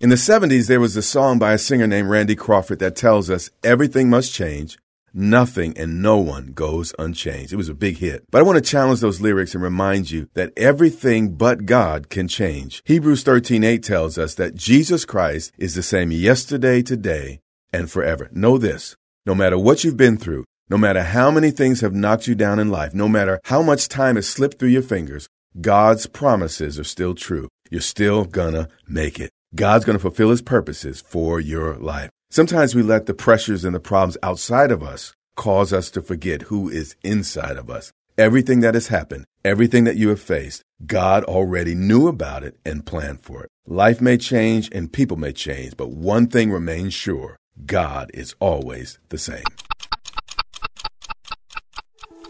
In 0.00 0.08
the 0.08 0.16
70s, 0.16 0.66
there 0.66 0.80
was 0.80 0.96
a 0.96 1.02
song 1.02 1.38
by 1.38 1.52
a 1.52 1.58
singer 1.58 1.86
named 1.86 2.08
Randy 2.08 2.34
Crawford 2.34 2.80
that 2.80 2.96
tells 2.96 3.30
us 3.30 3.50
everything 3.62 4.10
must 4.10 4.34
change. 4.34 4.76
Nothing 5.14 5.76
and 5.76 6.02
no 6.02 6.16
one 6.16 6.52
goes 6.52 6.94
unchanged. 6.98 7.52
It 7.52 7.56
was 7.56 7.68
a 7.68 7.74
big 7.74 7.98
hit. 7.98 8.24
But 8.30 8.38
I 8.38 8.42
want 8.42 8.56
to 8.56 8.70
challenge 8.70 9.00
those 9.00 9.20
lyrics 9.20 9.54
and 9.54 9.62
remind 9.62 10.10
you 10.10 10.28
that 10.34 10.52
everything 10.56 11.34
but 11.34 11.66
God 11.66 12.08
can 12.08 12.28
change. 12.28 12.82
Hebrews 12.86 13.22
13:8 13.22 13.82
tells 13.82 14.16
us 14.16 14.34
that 14.36 14.54
Jesus 14.54 15.04
Christ 15.04 15.52
is 15.58 15.74
the 15.74 15.82
same 15.82 16.10
yesterday, 16.10 16.80
today, 16.80 17.40
and 17.72 17.90
forever. 17.90 18.30
Know 18.32 18.56
this. 18.56 18.96
No 19.26 19.34
matter 19.34 19.58
what 19.58 19.84
you've 19.84 19.96
been 19.96 20.16
through, 20.16 20.44
no 20.70 20.78
matter 20.78 21.02
how 21.02 21.30
many 21.30 21.50
things 21.50 21.82
have 21.82 21.94
knocked 21.94 22.26
you 22.26 22.34
down 22.34 22.58
in 22.58 22.70
life, 22.70 22.94
no 22.94 23.08
matter 23.08 23.38
how 23.44 23.62
much 23.62 23.88
time 23.88 24.16
has 24.16 24.26
slipped 24.26 24.58
through 24.58 24.70
your 24.70 24.82
fingers, 24.82 25.28
God's 25.60 26.06
promises 26.06 26.78
are 26.78 26.84
still 26.84 27.14
true. 27.14 27.48
You're 27.70 27.82
still 27.82 28.24
gonna 28.24 28.68
make 28.88 29.20
it. 29.20 29.30
God's 29.54 29.84
to 29.84 29.98
fulfill 29.98 30.30
his 30.30 30.40
purposes 30.40 31.02
for 31.06 31.38
your 31.38 31.76
life. 31.76 32.08
Sometimes 32.32 32.74
we 32.74 32.82
let 32.82 33.04
the 33.04 33.12
pressures 33.12 33.62
and 33.62 33.74
the 33.74 33.78
problems 33.78 34.16
outside 34.22 34.70
of 34.70 34.82
us 34.82 35.12
cause 35.36 35.70
us 35.70 35.90
to 35.90 36.00
forget 36.00 36.40
who 36.40 36.66
is 36.66 36.96
inside 37.04 37.58
of 37.58 37.68
us. 37.68 37.92
Everything 38.16 38.60
that 38.60 38.72
has 38.72 38.88
happened, 38.88 39.26
everything 39.44 39.84
that 39.84 39.96
you 39.96 40.08
have 40.08 40.18
faced, 40.18 40.62
God 40.86 41.24
already 41.24 41.74
knew 41.74 42.08
about 42.08 42.42
it 42.42 42.56
and 42.64 42.86
planned 42.86 43.20
for 43.20 43.44
it. 43.44 43.50
Life 43.66 44.00
may 44.00 44.16
change 44.16 44.70
and 44.72 44.90
people 44.90 45.18
may 45.18 45.34
change, 45.34 45.76
but 45.76 45.90
one 45.90 46.26
thing 46.26 46.50
remains 46.50 46.94
sure 46.94 47.36
God 47.66 48.10
is 48.14 48.34
always 48.40 48.98
the 49.10 49.18
same. 49.18 49.44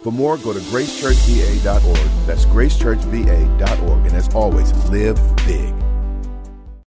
For 0.03 0.11
more, 0.11 0.37
go 0.37 0.53
to 0.53 0.59
gracechurchva.org. 0.59 2.27
That's 2.27 2.45
gracechurchva.org. 2.47 4.07
And 4.07 4.17
as 4.17 4.35
always, 4.35 4.73
live 4.91 5.21
big. 5.47 5.73